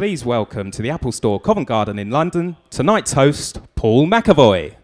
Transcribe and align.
please 0.00 0.24
welcome 0.24 0.70
to 0.70 0.80
the 0.80 0.88
Apple 0.88 1.12
Store, 1.12 1.38
Covent 1.38 1.68
Garden 1.68 1.98
in 1.98 2.08
London, 2.10 2.56
tonight's 2.70 3.12
host, 3.12 3.60
Paul 3.74 4.06
McAvoy. 4.06 4.74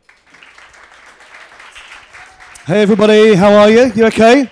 Hey 2.66 2.82
everybody, 2.82 3.34
how 3.34 3.50
are 3.54 3.71
you? 3.71 3.90
You 3.94 4.04
okay? 4.08 4.50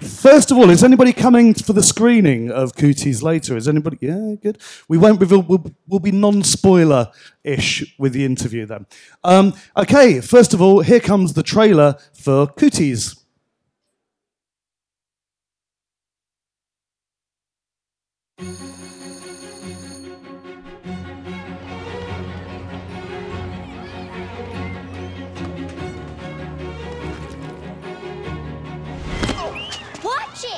First 0.00 0.50
of 0.50 0.56
all, 0.56 0.70
is 0.70 0.82
anybody 0.82 1.12
coming 1.12 1.52
for 1.52 1.74
the 1.74 1.82
screening 1.82 2.50
of 2.50 2.72
Cooties 2.76 3.22
later? 3.22 3.58
Is 3.58 3.68
anybody? 3.68 3.98
Yeah, 4.00 4.36
good. 4.42 4.56
We 4.88 4.96
won't 4.96 5.20
reveal. 5.20 5.42
We'll, 5.42 5.66
we'll 5.86 6.00
be 6.00 6.12
non-spoiler-ish 6.12 7.94
with 7.98 8.14
the 8.14 8.24
interview 8.24 8.64
then. 8.64 8.86
Um, 9.22 9.52
okay. 9.76 10.22
First 10.22 10.54
of 10.54 10.62
all, 10.62 10.80
here 10.80 11.00
comes 11.00 11.34
the 11.34 11.42
trailer 11.42 11.98
for 12.14 12.46
Cooties. 12.46 13.22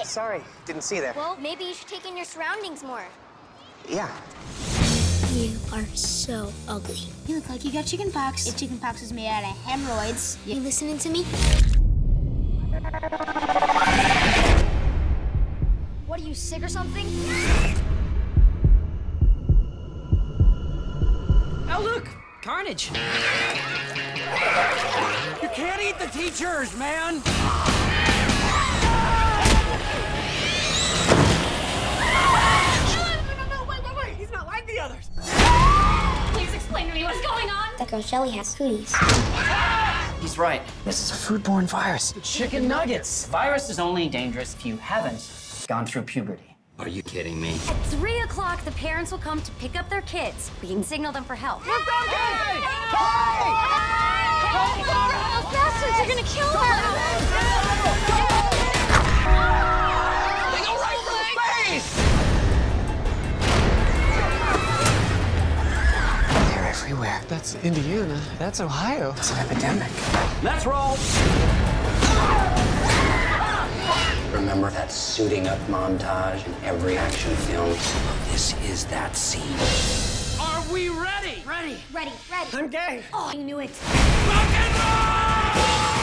Sorry, 0.08 0.40
didn't 0.64 0.84
see 0.84 1.00
that. 1.00 1.14
Well, 1.14 1.36
maybe 1.38 1.64
you 1.64 1.74
should 1.74 1.86
take 1.86 2.06
in 2.06 2.16
your 2.16 2.24
surroundings 2.24 2.82
more. 2.82 3.04
Yeah. 3.86 4.08
You 5.34 5.52
are 5.70 5.84
so 5.94 6.50
ugly. 6.66 6.96
You 7.26 7.34
look 7.36 7.50
like 7.50 7.62
you 7.62 7.70
got 7.70 7.84
chicken 7.84 8.10
pox. 8.10 8.48
If 8.48 8.56
chicken 8.56 8.78
pox 8.78 9.02
was 9.02 9.12
made 9.12 9.28
out 9.28 9.42
of 9.42 9.54
hemorrhoids. 9.66 10.38
You 10.46 10.60
listening 10.60 10.96
to 10.98 11.10
me? 11.10 11.24
What 16.06 16.20
are 16.20 16.24
you, 16.24 16.34
sick 16.34 16.62
or 16.62 16.68
something? 16.68 17.06
Oh, 21.70 21.82
look! 21.82 22.08
Carnage! 22.40 22.90
You 25.42 25.48
can't 25.50 25.82
eat 25.82 25.98
the 25.98 26.06
teachers, 26.06 26.74
man! 26.78 27.20
Explain 36.68 36.86
to 36.86 36.94
me 36.94 37.02
what's 37.02 37.26
going 37.26 37.48
on. 37.48 37.70
That 37.78 37.88
girl 37.88 38.02
Shelly 38.02 38.30
has 38.32 38.54
cooties. 38.54 38.94
He's 40.20 40.36
right. 40.36 40.60
This 40.84 41.00
is 41.00 41.10
a 41.10 41.14
foodborne 41.14 41.64
virus. 41.64 42.12
Chicken 42.22 42.68
nuggets. 42.68 43.26
Virus 43.28 43.70
is 43.70 43.78
only 43.78 44.06
dangerous 44.06 44.54
if 44.54 44.66
you 44.66 44.76
haven't 44.76 45.66
gone 45.66 45.86
through 45.86 46.02
puberty. 46.02 46.58
Are 46.78 46.86
you 46.86 47.02
kidding 47.02 47.40
me? 47.40 47.54
At 47.68 47.86
3 47.86 48.20
o'clock, 48.20 48.62
the 48.66 48.72
parents 48.72 49.10
will 49.10 49.18
come 49.18 49.40
to 49.40 49.50
pick 49.52 49.76
up 49.80 49.88
their 49.88 50.02
kids. 50.02 50.50
We 50.60 50.68
can 50.68 50.84
signal 50.84 51.10
them 51.10 51.24
for 51.24 51.34
help. 51.34 51.64
Those 51.64 51.72
bastards 55.48 55.98
are 56.00 56.06
gonna 56.06 56.22
kill 56.28 56.48
her! 56.48 56.98
They 58.06 58.27
everywhere. 67.08 67.28
That's 67.28 67.54
Indiana. 67.64 68.20
That's 68.38 68.60
Ohio. 68.60 69.14
It's 69.16 69.32
an 69.32 69.38
epidemic. 69.38 69.90
Let's 70.42 70.66
roll! 70.66 70.96
Remember 74.32 74.70
that 74.70 74.92
suiting 74.92 75.48
up 75.48 75.58
montage 75.68 76.46
in 76.46 76.54
every 76.64 76.98
action 76.98 77.34
film? 77.36 77.70
This 78.30 78.54
is 78.62 78.84
that 78.86 79.16
scene. 79.16 79.42
Are 80.40 80.72
we 80.72 80.88
ready? 80.88 81.42
Ready! 81.46 81.78
Ready, 81.92 82.12
ready. 82.30 82.50
I'm 82.52 82.68
gay! 82.68 83.02
Oh, 83.12 83.30
I 83.32 83.36
knew 83.36 83.58
it. 83.60 83.70
Rock 84.28 84.52
and 84.52 84.74
roll! 84.74 85.97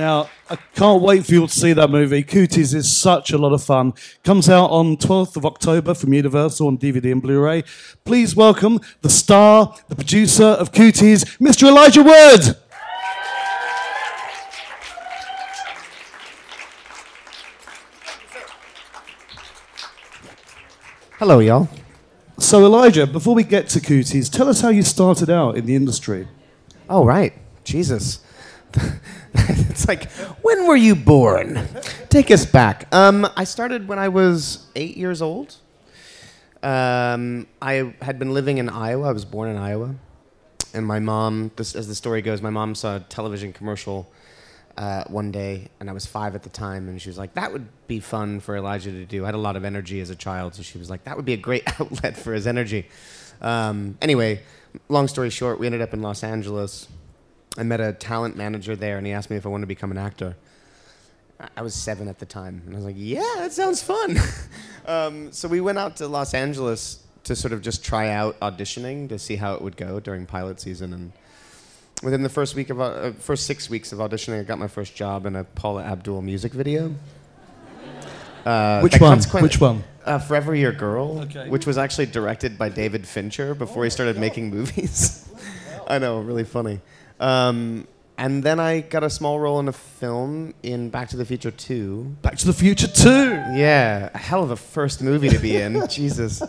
Now, 0.00 0.30
I 0.48 0.56
can't 0.56 1.02
wait 1.02 1.26
for 1.26 1.34
you 1.34 1.42
all 1.42 1.46
to 1.46 1.52
see 1.52 1.74
that 1.74 1.90
movie. 1.90 2.22
Cooties 2.22 2.72
is 2.72 2.90
such 2.90 3.32
a 3.32 3.36
lot 3.36 3.52
of 3.52 3.62
fun. 3.62 3.92
Comes 4.24 4.48
out 4.48 4.70
on 4.70 4.96
12th 4.96 5.36
of 5.36 5.44
October 5.44 5.92
from 5.92 6.14
Universal 6.14 6.68
on 6.68 6.78
DVD 6.78 7.12
and 7.12 7.20
Blu-ray. 7.20 7.64
Please 8.06 8.34
welcome 8.34 8.80
the 9.02 9.10
star, 9.10 9.76
the 9.88 9.94
producer 9.94 10.46
of 10.46 10.72
Cooties, 10.72 11.36
Mr. 11.36 11.64
Elijah 11.64 12.02
Wood. 12.02 12.56
Hello, 21.18 21.40
y'all. 21.40 21.68
So, 22.38 22.64
Elijah, 22.64 23.06
before 23.06 23.34
we 23.34 23.44
get 23.44 23.68
to 23.68 23.80
Cooties, 23.80 24.30
tell 24.30 24.48
us 24.48 24.62
how 24.62 24.70
you 24.70 24.82
started 24.82 25.28
out 25.28 25.58
in 25.58 25.66
the 25.66 25.74
industry. 25.74 26.26
Oh, 26.88 27.04
right. 27.04 27.34
Jesus. 27.64 28.20
it's 29.70 29.88
like, 29.88 30.10
when 30.42 30.66
were 30.66 30.76
you 30.76 30.94
born? 30.94 31.66
Take 32.08 32.30
us 32.30 32.46
back. 32.46 32.86
Um, 32.92 33.26
I 33.36 33.44
started 33.44 33.88
when 33.88 33.98
I 33.98 34.08
was 34.08 34.66
eight 34.76 34.96
years 34.96 35.22
old. 35.22 35.56
Um, 36.62 37.46
I 37.60 37.94
had 38.02 38.18
been 38.18 38.34
living 38.34 38.58
in 38.58 38.68
Iowa. 38.68 39.08
I 39.08 39.12
was 39.12 39.24
born 39.24 39.48
in 39.48 39.56
Iowa. 39.56 39.94
And 40.72 40.86
my 40.86 41.00
mom, 41.00 41.50
this, 41.56 41.74
as 41.74 41.88
the 41.88 41.94
story 41.94 42.22
goes, 42.22 42.42
my 42.42 42.50
mom 42.50 42.74
saw 42.74 42.96
a 42.96 43.00
television 43.00 43.52
commercial 43.52 44.10
uh, 44.76 45.04
one 45.08 45.30
day, 45.30 45.68
and 45.80 45.90
I 45.90 45.92
was 45.92 46.06
five 46.06 46.34
at 46.34 46.42
the 46.42 46.48
time, 46.48 46.88
and 46.88 47.02
she 47.02 47.08
was 47.08 47.18
like, 47.18 47.34
"That 47.34 47.52
would 47.52 47.66
be 47.88 48.00
fun 48.00 48.40
for 48.40 48.56
Elijah 48.56 48.90
to 48.90 49.04
do." 49.04 49.24
I 49.24 49.26
had 49.26 49.34
a 49.34 49.38
lot 49.38 49.56
of 49.56 49.64
energy 49.64 50.00
as 50.00 50.10
a 50.10 50.14
child, 50.14 50.54
so 50.54 50.62
she 50.62 50.78
was 50.78 50.88
like, 50.88 51.04
"That 51.04 51.16
would 51.16 51.24
be 51.24 51.32
a 51.32 51.36
great 51.36 51.64
outlet 51.80 52.16
for 52.16 52.32
his 52.32 52.46
energy." 52.46 52.88
Um, 53.40 53.98
anyway, 54.00 54.40
long 54.88 55.08
story 55.08 55.30
short, 55.30 55.58
we 55.58 55.66
ended 55.66 55.82
up 55.82 55.92
in 55.92 56.02
Los 56.02 56.22
Angeles. 56.22 56.88
I 57.58 57.62
met 57.62 57.80
a 57.80 57.92
talent 57.92 58.36
manager 58.36 58.76
there, 58.76 58.96
and 58.98 59.06
he 59.06 59.12
asked 59.12 59.30
me 59.30 59.36
if 59.36 59.44
I 59.44 59.48
wanted 59.48 59.62
to 59.62 59.68
become 59.68 59.90
an 59.90 59.98
actor. 59.98 60.36
I- 61.40 61.48
I 61.58 61.62
was 61.62 61.74
seven 61.74 62.08
at 62.08 62.18
the 62.18 62.26
time, 62.26 62.62
and 62.66 62.74
I 62.74 62.76
was 62.76 62.84
like, 62.84 62.94
"Yeah, 62.98 63.22
that 63.38 63.52
sounds 63.52 63.82
fun." 63.82 64.18
um, 64.86 65.32
so 65.32 65.48
we 65.48 65.60
went 65.60 65.78
out 65.78 65.96
to 65.96 66.06
Los 66.08 66.32
Angeles 66.34 67.00
to 67.24 67.34
sort 67.36 67.52
of 67.52 67.60
just 67.62 67.84
try 67.84 68.08
out 68.10 68.38
auditioning 68.40 69.08
to 69.08 69.18
see 69.18 69.36
how 69.36 69.54
it 69.54 69.62
would 69.62 69.76
go 69.76 70.00
during 70.00 70.26
pilot 70.26 70.60
season, 70.60 70.92
and 70.94 71.12
within 72.02 72.22
the 72.22 72.28
first 72.28 72.54
week 72.54 72.70
of 72.70 72.80
uh, 72.80 73.12
first 73.12 73.46
six 73.46 73.68
weeks 73.68 73.92
of 73.92 73.98
auditioning, 73.98 74.40
I 74.40 74.42
got 74.44 74.58
my 74.58 74.68
first 74.68 74.94
job 74.94 75.26
in 75.26 75.34
a 75.36 75.44
Paula 75.44 75.82
Abdul 75.82 76.22
music 76.22 76.52
video. 76.52 76.94
Uh, 78.44 78.80
Which 78.80 78.98
one? 79.00 79.20
Which 79.42 79.60
one? 79.60 79.84
Uh, 80.04 80.18
Forever 80.18 80.54
Your 80.54 80.72
Girl, 80.72 81.20
Okay. 81.24 81.48
which 81.50 81.66
was 81.66 81.76
actually 81.76 82.06
directed 82.06 82.56
by 82.56 82.70
David 82.70 83.06
Fincher 83.06 83.54
before 83.54 83.84
he 83.84 83.90
started 83.90 84.16
making 84.16 84.48
movies. 84.48 85.28
I 85.88 85.98
know, 85.98 86.20
really 86.20 86.44
funny. 86.44 86.80
Um, 87.20 87.86
and 88.18 88.42
then 88.42 88.60
I 88.60 88.80
got 88.80 89.02
a 89.02 89.08
small 89.08 89.40
role 89.40 89.60
in 89.60 89.68
a 89.68 89.72
film 89.72 90.52
in 90.62 90.90
Back 90.90 91.08
to 91.10 91.16
the 91.16 91.24
Future 91.24 91.50
2. 91.50 92.16
Back 92.22 92.36
to 92.38 92.46
the 92.46 92.52
Future 92.52 92.88
2. 92.88 93.10
Yeah, 93.54 94.10
a 94.12 94.18
hell 94.18 94.42
of 94.42 94.50
a 94.50 94.56
first 94.56 95.02
movie 95.02 95.28
to 95.30 95.38
be 95.38 95.56
in. 95.56 95.86
Jesus. 95.88 96.42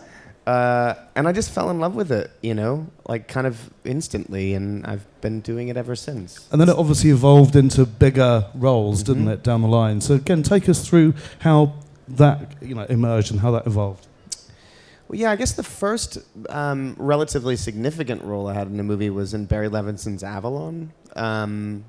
Uh, 0.46 0.94
and 1.14 1.28
I 1.28 1.32
just 1.32 1.50
fell 1.50 1.70
in 1.70 1.78
love 1.78 1.94
with 1.94 2.10
it, 2.10 2.30
you 2.42 2.52
know, 2.52 2.88
like 3.08 3.28
kind 3.28 3.46
of 3.46 3.70
instantly, 3.84 4.54
and 4.54 4.84
I've 4.84 5.06
been 5.20 5.40
doing 5.40 5.68
it 5.68 5.76
ever 5.76 5.94
since. 5.94 6.48
And 6.50 6.60
then 6.60 6.68
it 6.68 6.76
obviously 6.76 7.10
evolved 7.10 7.54
into 7.54 7.86
bigger 7.86 8.46
roles, 8.54 9.02
didn't 9.02 9.28
it, 9.28 9.42
down 9.42 9.62
the 9.62 9.68
line? 9.68 10.00
So 10.00 10.14
again, 10.14 10.42
take 10.42 10.68
us 10.68 10.86
through 10.86 11.14
how 11.38 11.74
that 12.08 12.56
you 12.60 12.74
know 12.74 12.82
emerged 12.84 13.30
and 13.30 13.40
how 13.40 13.52
that 13.52 13.66
evolved. 13.66 14.08
Well, 15.12 15.20
yeah, 15.20 15.30
I 15.30 15.36
guess 15.36 15.52
the 15.52 15.62
first 15.62 16.16
um, 16.48 16.96
relatively 16.98 17.54
significant 17.56 18.24
role 18.24 18.48
I 18.48 18.54
had 18.54 18.68
in 18.68 18.80
a 18.80 18.82
movie 18.82 19.10
was 19.10 19.34
in 19.34 19.44
Barry 19.44 19.68
Levinson's 19.68 20.24
Avalon. 20.24 20.90
Um, 21.14 21.84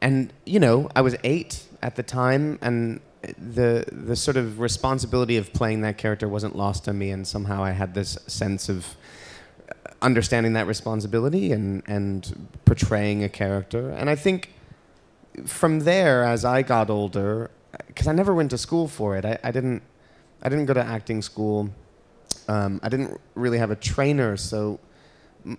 and, 0.00 0.32
you 0.44 0.58
know, 0.58 0.90
I 0.96 1.02
was 1.02 1.14
eight 1.22 1.62
at 1.80 1.94
the 1.94 2.02
time, 2.02 2.58
and 2.60 2.98
the, 3.38 3.84
the 3.92 4.16
sort 4.16 4.36
of 4.36 4.58
responsibility 4.58 5.36
of 5.36 5.52
playing 5.52 5.82
that 5.82 5.96
character 5.96 6.26
wasn't 6.26 6.56
lost 6.56 6.88
on 6.88 6.98
me, 6.98 7.10
and 7.12 7.24
somehow 7.24 7.62
I 7.62 7.70
had 7.70 7.94
this 7.94 8.18
sense 8.26 8.68
of 8.68 8.96
understanding 10.00 10.54
that 10.54 10.66
responsibility 10.66 11.52
and, 11.52 11.84
and 11.86 12.48
portraying 12.64 13.22
a 13.22 13.28
character. 13.28 13.90
And 13.90 14.10
I 14.10 14.16
think 14.16 14.52
from 15.44 15.78
there, 15.80 16.24
as 16.24 16.44
I 16.44 16.62
got 16.62 16.90
older, 16.90 17.52
because 17.86 18.08
I 18.08 18.12
never 18.12 18.34
went 18.34 18.50
to 18.50 18.58
school 18.58 18.88
for 18.88 19.16
it, 19.16 19.24
I, 19.24 19.38
I 19.44 19.52
didn't 19.52 19.84
I 20.44 20.48
didn't 20.48 20.66
go 20.66 20.74
to 20.74 20.82
acting 20.82 21.22
school. 21.22 21.70
Um, 22.48 22.80
I 22.82 22.88
didn't 22.88 23.20
really 23.34 23.58
have 23.58 23.70
a 23.70 23.76
trainer, 23.76 24.36
so 24.36 24.80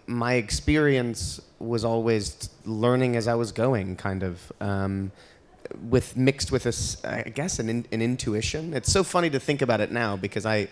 my 0.08 0.34
experience 0.34 1.42
was 1.60 1.84
always 1.84 2.50
learning 2.66 3.16
as 3.16 3.28
I 3.28 3.36
was 3.36 3.52
going, 3.52 3.96
kind 3.96 4.24
of. 4.24 4.52
Um, 4.60 5.12
with 5.90 6.18
mixed 6.18 6.52
with 6.52 6.66
a, 6.66 7.26
I 7.26 7.30
guess, 7.30 7.60
an, 7.60 7.70
in, 7.70 7.86
an 7.92 8.02
intuition. 8.02 8.74
It's 8.74 8.92
so 8.92 9.04
funny 9.04 9.30
to 9.30 9.40
think 9.40 9.62
about 9.62 9.82
it 9.82 9.92
now 9.92 10.18
because 10.18 10.46
I, 10.46 10.68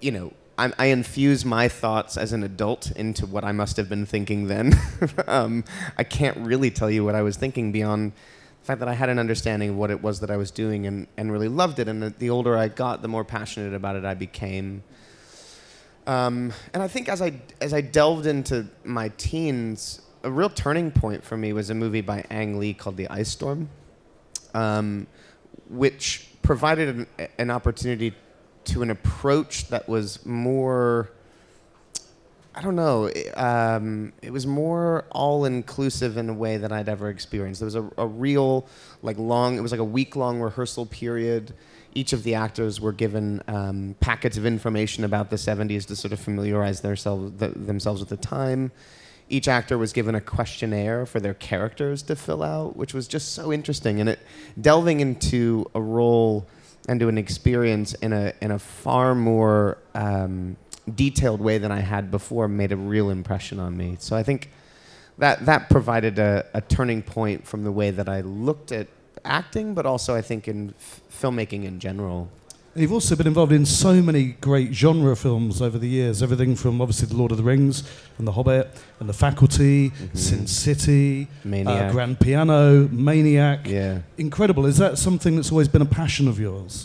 you 0.00 0.10
know, 0.10 0.32
I, 0.58 0.72
I 0.78 0.86
infuse 0.86 1.44
my 1.44 1.68
thoughts 1.68 2.16
as 2.16 2.32
an 2.32 2.42
adult 2.42 2.90
into 2.92 3.26
what 3.26 3.44
I 3.44 3.52
must 3.52 3.76
have 3.76 3.88
been 3.88 4.06
thinking 4.06 4.46
then. 4.46 4.78
um, 5.26 5.64
I 5.96 6.04
can't 6.04 6.36
really 6.38 6.70
tell 6.70 6.90
you 6.90 7.04
what 7.04 7.14
I 7.14 7.22
was 7.22 7.36
thinking 7.36 7.72
beyond 7.72 8.12
the 8.64 8.68
fact 8.68 8.80
that 8.80 8.88
I 8.88 8.94
had 8.94 9.10
an 9.10 9.18
understanding 9.18 9.68
of 9.68 9.76
what 9.76 9.90
it 9.90 10.02
was 10.02 10.20
that 10.20 10.30
I 10.30 10.38
was 10.38 10.50
doing 10.50 10.86
and, 10.86 11.06
and 11.18 11.30
really 11.30 11.48
loved 11.48 11.80
it. 11.80 11.86
And 11.86 12.02
the, 12.02 12.14
the 12.18 12.30
older 12.30 12.56
I 12.56 12.68
got, 12.68 13.02
the 13.02 13.08
more 13.08 13.22
passionate 13.22 13.74
about 13.74 13.94
it 13.94 14.06
I 14.06 14.14
became. 14.14 14.82
Um, 16.06 16.50
and 16.72 16.82
I 16.82 16.88
think 16.88 17.10
as 17.10 17.20
I 17.20 17.42
as 17.60 17.74
I 17.74 17.82
delved 17.82 18.24
into 18.24 18.66
my 18.82 19.10
teens, 19.18 20.00
a 20.22 20.30
real 20.30 20.48
turning 20.48 20.90
point 20.90 21.22
for 21.24 21.36
me 21.36 21.52
was 21.52 21.68
a 21.68 21.74
movie 21.74 22.00
by 22.00 22.24
Ang 22.30 22.58
Lee 22.58 22.72
called 22.72 22.96
The 22.96 23.06
Ice 23.08 23.28
Storm, 23.28 23.68
um, 24.54 25.08
which 25.68 26.30
provided 26.40 26.88
an, 26.88 27.06
an 27.36 27.50
opportunity 27.50 28.14
to 28.64 28.80
an 28.80 28.90
approach 28.90 29.68
that 29.68 29.86
was 29.90 30.24
more. 30.24 31.10
I 32.56 32.62
don't 32.62 32.76
know. 32.76 33.08
i- 33.14 33.74
Um, 33.74 34.12
it 34.22 34.32
was 34.32 34.46
more 34.46 35.04
all 35.10 35.44
inclusive 35.44 36.16
in 36.16 36.28
a 36.28 36.34
way 36.34 36.56
that 36.56 36.70
I'd 36.72 36.88
ever 36.88 37.08
experienced. 37.10 37.60
There 37.60 37.66
was 37.66 37.74
a, 37.74 37.88
a 37.98 38.06
real, 38.06 38.66
like, 39.02 39.18
long, 39.18 39.56
it 39.56 39.60
was 39.60 39.72
like 39.72 39.80
a 39.80 39.84
week 39.84 40.14
long 40.14 40.40
rehearsal 40.40 40.86
period. 40.86 41.52
Each 41.94 42.12
of 42.12 42.22
the 42.22 42.34
actors 42.36 42.80
were 42.80 42.92
given 42.92 43.42
um, 43.48 43.96
packets 44.00 44.36
of 44.36 44.46
information 44.46 45.04
about 45.04 45.30
the 45.30 45.36
70s 45.36 45.86
to 45.86 45.96
sort 45.96 46.12
of 46.12 46.20
familiarize 46.20 46.80
themselves, 46.80 47.32
th- 47.40 47.52
themselves 47.56 48.00
with 48.00 48.08
the 48.08 48.16
time. 48.16 48.70
Each 49.28 49.48
actor 49.48 49.76
was 49.78 49.92
given 49.92 50.14
a 50.14 50.20
questionnaire 50.20 51.06
for 51.06 51.18
their 51.18 51.34
characters 51.34 52.02
to 52.04 52.14
fill 52.16 52.42
out, 52.42 52.76
which 52.76 52.94
was 52.94 53.08
just 53.08 53.32
so 53.32 53.52
interesting. 53.52 53.98
And 54.00 54.08
it 54.10 54.18
delving 54.60 55.00
into 55.00 55.64
a 55.74 55.80
role 55.80 56.46
and 56.88 57.00
to 57.00 57.08
an 57.08 57.16
experience 57.16 57.94
in 57.94 58.12
a, 58.12 58.32
in 58.42 58.50
a 58.50 58.58
far 58.58 59.14
more 59.14 59.78
um, 59.94 60.56
detailed 60.92 61.40
way 61.40 61.58
than 61.58 61.72
I 61.72 61.80
had 61.80 62.10
before 62.10 62.48
made 62.48 62.72
a 62.72 62.76
real 62.76 63.10
impression 63.10 63.58
on 63.58 63.76
me. 63.76 63.96
So 63.98 64.16
I 64.16 64.22
think 64.22 64.50
that 65.18 65.46
that 65.46 65.70
provided 65.70 66.18
a, 66.18 66.46
a 66.54 66.60
turning 66.60 67.02
point 67.02 67.46
from 67.46 67.64
the 67.64 67.72
way 67.72 67.90
that 67.90 68.08
I 68.08 68.20
looked 68.22 68.72
at 68.72 68.88
acting, 69.24 69.74
but 69.74 69.86
also 69.86 70.14
I 70.14 70.22
think 70.22 70.48
in 70.48 70.74
f- 70.78 71.00
filmmaking 71.10 71.64
in 71.64 71.80
general. 71.80 72.30
You've 72.76 72.92
also 72.92 73.14
been 73.14 73.28
involved 73.28 73.52
in 73.52 73.64
so 73.66 74.02
many 74.02 74.32
great 74.40 74.74
genre 74.74 75.14
films 75.14 75.62
over 75.62 75.78
the 75.78 75.86
years. 75.88 76.24
Everything 76.24 76.56
from 76.56 76.80
obviously 76.80 77.06
The 77.06 77.14
Lord 77.14 77.30
of 77.30 77.38
the 77.38 77.44
Rings 77.44 77.88
and 78.18 78.26
The 78.26 78.32
Hobbit 78.32 78.68
and 78.98 79.08
The 79.08 79.12
Faculty, 79.12 79.92
Sin 80.12 80.48
City, 80.48 81.28
uh, 81.44 81.92
Grand 81.92 82.18
Piano, 82.18 82.88
Maniac. 82.88 83.68
Yeah. 83.68 84.00
Incredible. 84.18 84.66
Is 84.66 84.78
that 84.78 84.98
something 84.98 85.36
that's 85.36 85.52
always 85.52 85.68
been 85.68 85.82
a 85.82 85.86
passion 85.86 86.26
of 86.26 86.40
yours? 86.40 86.84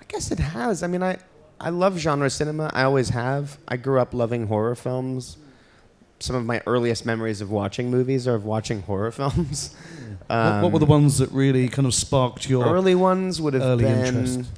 I 0.00 0.04
guess 0.08 0.30
it 0.30 0.38
has. 0.38 0.82
I 0.82 0.86
mean, 0.86 1.02
I, 1.02 1.18
I 1.60 1.70
love 1.70 1.98
genre 1.98 2.28
cinema. 2.30 2.70
I 2.74 2.82
always 2.82 3.10
have. 3.10 3.58
I 3.66 3.76
grew 3.76 3.98
up 4.00 4.12
loving 4.12 4.46
horror 4.48 4.74
films. 4.74 5.38
Some 6.18 6.36
of 6.36 6.44
my 6.44 6.62
earliest 6.66 7.04
memories 7.06 7.40
of 7.40 7.50
watching 7.50 7.90
movies 7.90 8.26
are 8.26 8.34
of 8.34 8.44
watching 8.44 8.82
horror 8.82 9.10
films. 9.10 9.74
what, 10.26 10.62
what 10.62 10.72
were 10.72 10.78
the 10.78 10.84
Um, 10.86 10.90
ones 10.90 11.18
that 11.18 11.30
really 11.30 11.68
kind 11.68 11.86
of 11.86 11.94
sparked 11.94 12.48
your 12.48 12.64
early 12.66 12.94
ones 12.94 13.40
would 13.40 13.54
have 13.54 13.62
early 13.62 13.84
been 13.84 14.04
interest? 14.04 14.50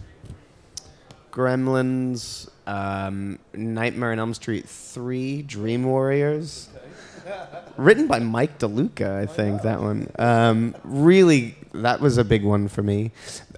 Gremlins, 1.33 2.49
um, 2.67 3.39
Nightmare 3.55 4.13
on 4.13 4.19
Elm 4.19 4.35
Street 4.35 4.69
3, 4.69 5.43
Dream 5.43 5.85
Warriors. 5.85 6.69
Written 7.77 8.07
by 8.07 8.19
Mike 8.19 8.59
DeLuca, 8.59 9.17
I 9.19 9.27
think 9.27 9.63
that 9.63 9.81
one. 9.81 10.11
Um, 10.19 10.75
really, 10.83 11.57
that 11.75 12.01
was 12.01 12.19
a 12.19 12.25
big 12.25 12.43
one 12.43 12.69
for 12.69 12.83
me. 12.83 13.13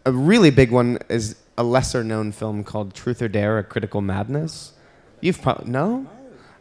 A 0.04 0.12
really 0.12 0.50
big 0.50 0.72
one 0.72 0.98
is 1.08 1.36
a 1.60 1.62
lesser 1.62 2.02
known 2.02 2.32
film 2.32 2.64
called 2.64 2.94
Truth 2.94 3.20
or 3.20 3.28
Dare: 3.28 3.58
A 3.58 3.64
Critical 3.64 4.00
Madness. 4.00 4.72
You've 5.20 5.42
probably 5.42 5.70
no. 5.70 6.08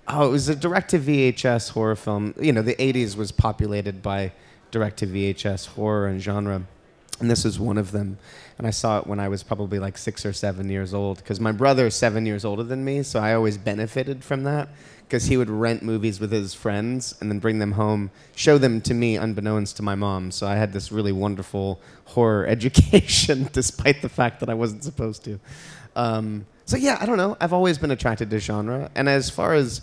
Oh, 0.10 0.28
it 0.28 0.32
was 0.32 0.50
a 0.50 0.56
direct 0.56 0.90
to 0.90 1.00
VHS 1.00 1.70
horror 1.70 1.96
film. 1.96 2.34
You 2.38 2.52
know, 2.52 2.62
the 2.62 2.76
80s 2.76 3.16
was 3.16 3.32
populated 3.32 4.02
by 4.02 4.34
direct 4.72 4.98
to 4.98 5.08
VHS 5.08 5.68
horror 5.68 6.08
and 6.08 6.20
genre. 6.20 6.64
And 7.22 7.32
this 7.32 7.46
was 7.46 7.58
one 7.60 7.78
of 7.78 7.92
them. 7.92 8.18
And 8.58 8.68
I 8.68 8.72
saw 8.72 9.00
it 9.00 9.08
when 9.08 9.22
I 9.22 9.30
was 9.30 9.42
probably 9.42 9.80
like 9.80 9.98
six 9.98 10.26
or 10.26 10.34
seven 10.34 10.68
years 10.68 10.94
old. 10.94 11.20
Because 11.20 11.40
my 11.40 11.54
brother 11.54 11.88
is 11.88 11.96
seven 11.96 12.26
years 12.26 12.44
older 12.44 12.64
than 12.64 12.84
me, 12.84 13.04
so 13.04 13.22
I 13.22 13.34
always 13.34 13.58
benefited 13.58 14.24
from 14.24 14.44
that. 14.44 14.68
Because 15.10 15.26
he 15.26 15.38
would 15.38 15.50
rent 15.50 15.82
movies 15.82 16.20
with 16.20 16.32
his 16.32 16.54
friends 16.54 17.16
and 17.20 17.32
then 17.32 17.40
bring 17.40 17.58
them 17.58 17.72
home, 17.72 18.12
show 18.36 18.60
them 18.60 18.80
to 18.82 18.94
me 18.94 19.18
unbeknownst 19.18 19.76
to 19.78 19.84
my 19.84 19.96
mom. 19.96 20.30
So 20.30 20.46
I 20.46 20.56
had 20.56 20.72
this 20.72 20.92
really 20.92 21.12
wonderful 21.12 21.82
horror 22.06 22.46
education, 22.56 23.50
despite 23.54 24.04
the 24.04 24.10
fact 24.10 24.40
that 24.40 24.50
I 24.50 24.54
wasn't 24.54 24.84
supposed 24.84 25.24
to. 25.24 25.40
Um, 25.96 26.46
so 26.66 26.78
yeah, 26.78 27.00
I 27.02 27.08
don't 27.08 27.18
know. 27.18 27.36
I've 27.42 27.54
always 27.54 27.80
been 27.80 27.90
attracted 27.90 28.30
to 28.30 28.40
genre. 28.40 28.92
And 28.94 29.10
as 29.10 29.32
far 29.32 29.56
as 29.56 29.82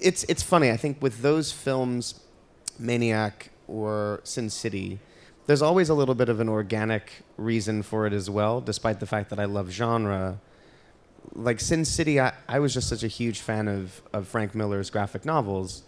it's 0.00 0.24
it's 0.24 0.42
funny. 0.42 0.70
I 0.70 0.76
think 0.76 1.00
with 1.00 1.22
those 1.22 1.52
films, 1.52 2.20
Maniac 2.78 3.50
or 3.66 4.20
Sin 4.24 4.50
City, 4.50 4.98
there's 5.46 5.62
always 5.62 5.88
a 5.88 5.94
little 5.94 6.14
bit 6.14 6.28
of 6.28 6.40
an 6.40 6.48
organic 6.48 7.24
reason 7.36 7.82
for 7.82 8.06
it 8.06 8.12
as 8.12 8.28
well, 8.28 8.60
despite 8.60 9.00
the 9.00 9.06
fact 9.06 9.30
that 9.30 9.38
I 9.38 9.44
love 9.44 9.70
genre. 9.70 10.40
Like 11.34 11.60
Sin 11.60 11.84
City, 11.84 12.20
I, 12.20 12.32
I 12.48 12.58
was 12.58 12.74
just 12.74 12.88
such 12.88 13.02
a 13.02 13.08
huge 13.08 13.40
fan 13.40 13.68
of, 13.68 14.02
of 14.12 14.28
Frank 14.28 14.54
Miller's 14.54 14.90
graphic 14.90 15.24
novels 15.24 15.82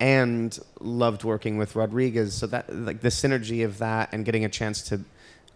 and 0.00 0.58
loved 0.80 1.24
working 1.24 1.56
with 1.56 1.76
Rodriguez. 1.76 2.34
So 2.34 2.46
that 2.48 2.74
like 2.74 3.00
the 3.00 3.08
synergy 3.08 3.64
of 3.64 3.78
that 3.78 4.10
and 4.12 4.24
getting 4.24 4.44
a 4.44 4.48
chance 4.48 4.82
to 4.88 5.00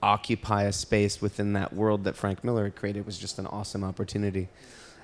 occupy 0.02 0.64
a 0.64 0.72
space 0.72 1.20
within 1.20 1.52
that 1.54 1.72
world 1.72 2.04
that 2.04 2.16
Frank 2.16 2.44
Miller 2.44 2.64
had 2.64 2.76
created 2.76 3.04
was 3.04 3.18
just 3.18 3.38
an 3.38 3.46
awesome 3.46 3.84
opportunity. 3.84 4.48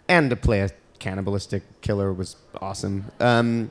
And 0.08 0.30
to 0.30 0.36
play 0.36 0.60
a 0.60 0.70
cannibalistic 0.98 1.62
killer 1.80 2.12
was 2.12 2.36
awesome. 2.60 3.06
Um, 3.20 3.70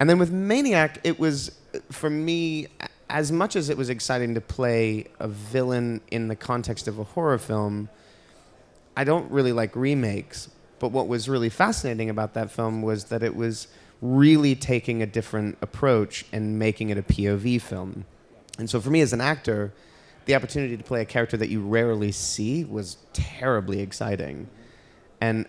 and 0.00 0.10
then 0.10 0.18
with 0.18 0.30
Maniac, 0.30 1.00
it 1.04 1.18
was 1.18 1.58
for 1.90 2.10
me 2.10 2.66
as 3.08 3.30
much 3.30 3.56
as 3.56 3.68
it 3.68 3.76
was 3.76 3.88
exciting 3.88 4.34
to 4.34 4.40
play 4.40 5.06
a 5.20 5.28
villain 5.28 6.00
in 6.10 6.28
the 6.28 6.36
context 6.36 6.88
of 6.88 6.98
a 6.98 7.04
horror 7.04 7.38
film. 7.38 7.88
I 8.96 9.04
don't 9.04 9.30
really 9.30 9.52
like 9.52 9.76
remakes, 9.76 10.48
but 10.78 10.90
what 10.90 11.06
was 11.06 11.28
really 11.28 11.50
fascinating 11.50 12.10
about 12.10 12.34
that 12.34 12.50
film 12.50 12.82
was 12.82 13.04
that 13.04 13.22
it 13.22 13.36
was 13.36 13.68
really 14.00 14.54
taking 14.54 15.02
a 15.02 15.06
different 15.06 15.58
approach 15.60 16.24
and 16.32 16.58
making 16.58 16.90
it 16.90 16.98
a 16.98 17.02
POV 17.02 17.60
film. 17.60 18.04
And 18.58 18.68
so 18.68 18.80
for 18.80 18.90
me 18.90 19.00
as 19.00 19.12
an 19.12 19.20
actor, 19.20 19.72
the 20.24 20.34
opportunity 20.34 20.76
to 20.76 20.82
play 20.82 21.02
a 21.02 21.04
character 21.04 21.36
that 21.36 21.48
you 21.48 21.60
rarely 21.60 22.12
see 22.12 22.64
was 22.64 22.96
terribly 23.12 23.80
exciting 23.80 24.48
and 25.20 25.46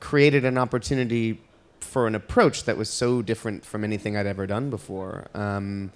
created 0.00 0.44
an 0.44 0.58
opportunity 0.58 1.40
for 1.80 2.06
an 2.06 2.14
approach 2.14 2.64
that 2.64 2.76
was 2.76 2.90
so 2.90 3.22
different 3.22 3.64
from 3.64 3.84
anything 3.84 4.16
I'd 4.16 4.26
ever 4.26 4.46
done 4.46 4.70
before. 4.70 5.28
Um, 5.34 5.92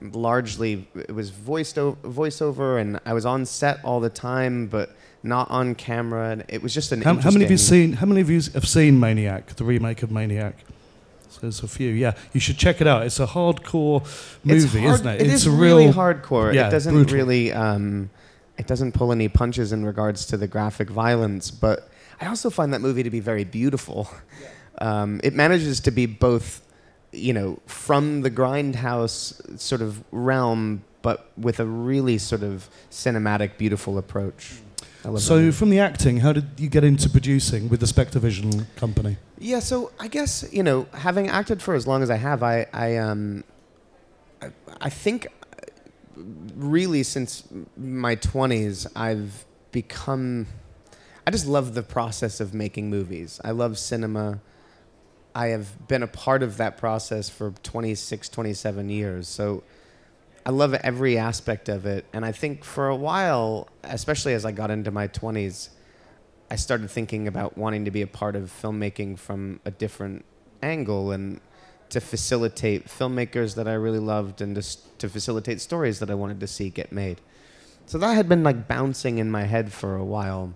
largely, 0.00 0.88
it 0.94 1.14
was 1.14 1.30
voiced 1.30 1.78
o- 1.78 1.96
voiceover, 2.02 2.80
and 2.80 2.98
I 3.04 3.12
was 3.12 3.24
on 3.24 3.46
set 3.46 3.78
all 3.84 4.00
the 4.00 4.10
time, 4.10 4.66
but 4.66 4.96
not 5.22 5.50
on 5.50 5.74
camera. 5.74 6.30
And 6.30 6.44
it 6.48 6.62
was 6.62 6.74
just 6.74 6.92
an 6.92 7.02
How, 7.02 7.14
how 7.14 7.30
many 7.30 7.44
of 7.44 7.50
you 7.50 7.58
seen? 7.58 7.94
How 7.94 8.06
many 8.06 8.20
of 8.20 8.30
you 8.30 8.40
have 8.54 8.68
seen 8.68 8.98
Maniac, 9.00 9.46
the 9.56 9.64
remake 9.64 10.02
of 10.02 10.10
Maniac? 10.10 10.56
So 11.28 11.40
there's 11.42 11.62
a 11.62 11.68
few. 11.68 11.90
Yeah, 11.90 12.14
you 12.32 12.40
should 12.40 12.56
check 12.58 12.80
it 12.80 12.86
out. 12.86 13.04
It's 13.04 13.20
a 13.20 13.26
hardcore 13.26 14.02
movie, 14.44 14.64
it's 14.64 14.72
hard, 14.72 14.94
isn't 14.94 15.06
it? 15.06 15.20
It 15.20 15.26
it's 15.26 15.34
is 15.34 15.46
a 15.46 15.50
really 15.50 15.88
hardcore. 15.88 16.54
Yeah, 16.54 16.68
it 16.68 16.70
doesn't 16.70 16.94
brutal. 16.94 17.16
really. 17.16 17.52
Um, 17.52 18.10
it 18.56 18.66
doesn't 18.66 18.92
pull 18.92 19.12
any 19.12 19.28
punches 19.28 19.72
in 19.72 19.84
regards 19.84 20.26
to 20.26 20.36
the 20.36 20.48
graphic 20.48 20.90
violence, 20.90 21.50
but 21.50 21.88
I 22.20 22.26
also 22.26 22.50
find 22.50 22.74
that 22.74 22.80
movie 22.80 23.04
to 23.04 23.10
be 23.10 23.20
very 23.20 23.44
beautiful. 23.44 24.10
Um, 24.80 25.20
it 25.24 25.34
manages 25.34 25.80
to 25.80 25.90
be 25.90 26.06
both, 26.06 26.62
you 27.12 27.32
know, 27.32 27.58
from 27.66 28.22
the 28.22 28.30
grindhouse 28.30 29.58
sort 29.58 29.82
of 29.82 30.04
realm, 30.12 30.84
but 31.02 31.30
with 31.36 31.58
a 31.58 31.66
really 31.66 32.18
sort 32.18 32.42
of 32.42 32.68
cinematic, 32.90 33.58
beautiful 33.58 33.98
approach. 33.98 34.54
That 35.14 35.20
So, 35.20 35.52
from 35.52 35.70
the 35.70 35.78
acting, 35.78 36.18
how 36.18 36.32
did 36.32 36.48
you 36.58 36.68
get 36.68 36.84
into 36.84 37.08
producing 37.08 37.68
with 37.68 37.80
the 37.80 37.86
SpectreVision 37.86 38.66
company? 38.76 39.16
Yeah, 39.38 39.60
so 39.60 39.92
I 39.98 40.08
guess 40.08 40.48
you 40.52 40.62
know, 40.62 40.86
having 40.92 41.28
acted 41.28 41.62
for 41.62 41.74
as 41.74 41.86
long 41.86 42.02
as 42.02 42.10
I 42.10 42.16
have, 42.16 42.42
I 42.42 42.66
I 42.72 42.96
um, 42.96 43.44
I, 44.42 44.50
I 44.80 44.90
think 44.90 45.26
uh, 45.26 46.20
really 46.56 47.02
since 47.02 47.44
my 47.76 48.14
twenties, 48.14 48.86
I've 48.96 49.44
become. 49.72 50.46
I 51.26 51.30
just 51.30 51.46
love 51.46 51.74
the 51.74 51.82
process 51.82 52.40
of 52.40 52.54
making 52.54 52.88
movies. 52.88 53.38
I 53.44 53.50
love 53.50 53.78
cinema. 53.78 54.40
I 55.34 55.48
have 55.48 55.86
been 55.86 56.02
a 56.02 56.06
part 56.06 56.42
of 56.42 56.56
that 56.56 56.78
process 56.78 57.28
for 57.28 57.52
26, 57.62 58.28
27 58.30 58.88
years. 58.88 59.28
So 59.28 59.62
I 60.48 60.50
love 60.50 60.72
every 60.72 61.18
aspect 61.18 61.68
of 61.68 61.84
it. 61.84 62.06
And 62.14 62.24
I 62.24 62.32
think 62.32 62.64
for 62.64 62.88
a 62.88 62.96
while, 62.96 63.68
especially 63.84 64.32
as 64.32 64.46
I 64.46 64.52
got 64.52 64.70
into 64.70 64.90
my 64.90 65.06
20s, 65.06 65.68
I 66.50 66.56
started 66.56 66.90
thinking 66.90 67.28
about 67.28 67.58
wanting 67.58 67.84
to 67.84 67.90
be 67.90 68.00
a 68.00 68.06
part 68.06 68.34
of 68.34 68.50
filmmaking 68.50 69.18
from 69.18 69.60
a 69.66 69.70
different 69.70 70.24
angle 70.62 71.12
and 71.12 71.42
to 71.90 72.00
facilitate 72.00 72.86
filmmakers 72.86 73.56
that 73.56 73.68
I 73.68 73.74
really 73.74 73.98
loved 73.98 74.40
and 74.40 74.54
just 74.54 74.98
to 75.00 75.10
facilitate 75.10 75.60
stories 75.60 75.98
that 75.98 76.10
I 76.10 76.14
wanted 76.14 76.40
to 76.40 76.46
see 76.46 76.70
get 76.70 76.92
made. 76.92 77.20
So 77.84 77.98
that 77.98 78.14
had 78.14 78.26
been 78.26 78.42
like 78.42 78.66
bouncing 78.66 79.18
in 79.18 79.30
my 79.30 79.44
head 79.44 79.70
for 79.70 79.96
a 79.96 80.04
while, 80.04 80.54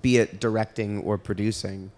be 0.00 0.16
it 0.16 0.40
directing 0.40 1.02
or 1.02 1.18
producing. 1.18 1.92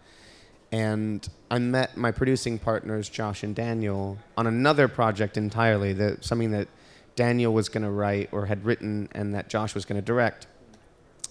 And 0.73 1.27
I 1.53 1.61
met 1.61 1.97
my 1.97 2.11
producing 2.11 2.59
partners, 2.59 3.09
Josh 3.09 3.45
and 3.45 3.55
Daniel, 3.55 4.19
on 4.37 4.49
another 4.49 4.89
project 4.89 5.37
entirely, 5.37 5.93
that 5.93 6.25
something 6.25 6.51
that 6.51 6.67
Daniel 7.17 7.53
was 7.53 7.69
going 7.69 7.83
to 7.83 7.91
write 7.91 8.29
or 8.31 8.47
had 8.47 8.65
written 8.65 9.09
and 9.13 9.35
that 9.35 9.49
Josh 9.49 9.75
was 9.75 9.85
going 9.85 10.01
to 10.01 10.05
direct. 10.05 10.47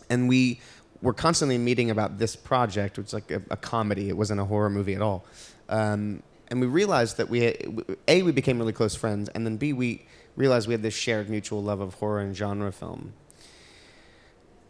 And 0.09 0.27
we 0.27 0.59
were 1.01 1.13
constantly 1.13 1.57
meeting 1.57 1.89
about 1.89 2.17
this 2.17 2.35
project, 2.35 2.97
which 2.97 3.05
was 3.05 3.13
like 3.13 3.31
a, 3.31 3.41
a 3.51 3.57
comedy. 3.57 4.09
It 4.09 4.17
wasn't 4.17 4.41
a 4.41 4.45
horror 4.45 4.69
movie 4.69 4.95
at 4.95 5.01
all. 5.01 5.25
Um, 5.69 6.21
and 6.49 6.59
we 6.59 6.67
realized 6.67 7.17
that 7.17 7.29
we, 7.29 7.41
had, 7.41 7.83
A, 8.07 8.23
we 8.23 8.31
became 8.31 8.59
really 8.59 8.73
close 8.73 8.95
friends, 8.95 9.29
and 9.29 9.45
then 9.45 9.57
B, 9.57 9.73
we 9.73 10.05
realized 10.35 10.67
we 10.67 10.73
had 10.73 10.83
this 10.83 10.93
shared 10.93 11.29
mutual 11.29 11.63
love 11.63 11.79
of 11.79 11.95
horror 11.95 12.19
and 12.19 12.35
genre 12.35 12.71
film 12.71 13.13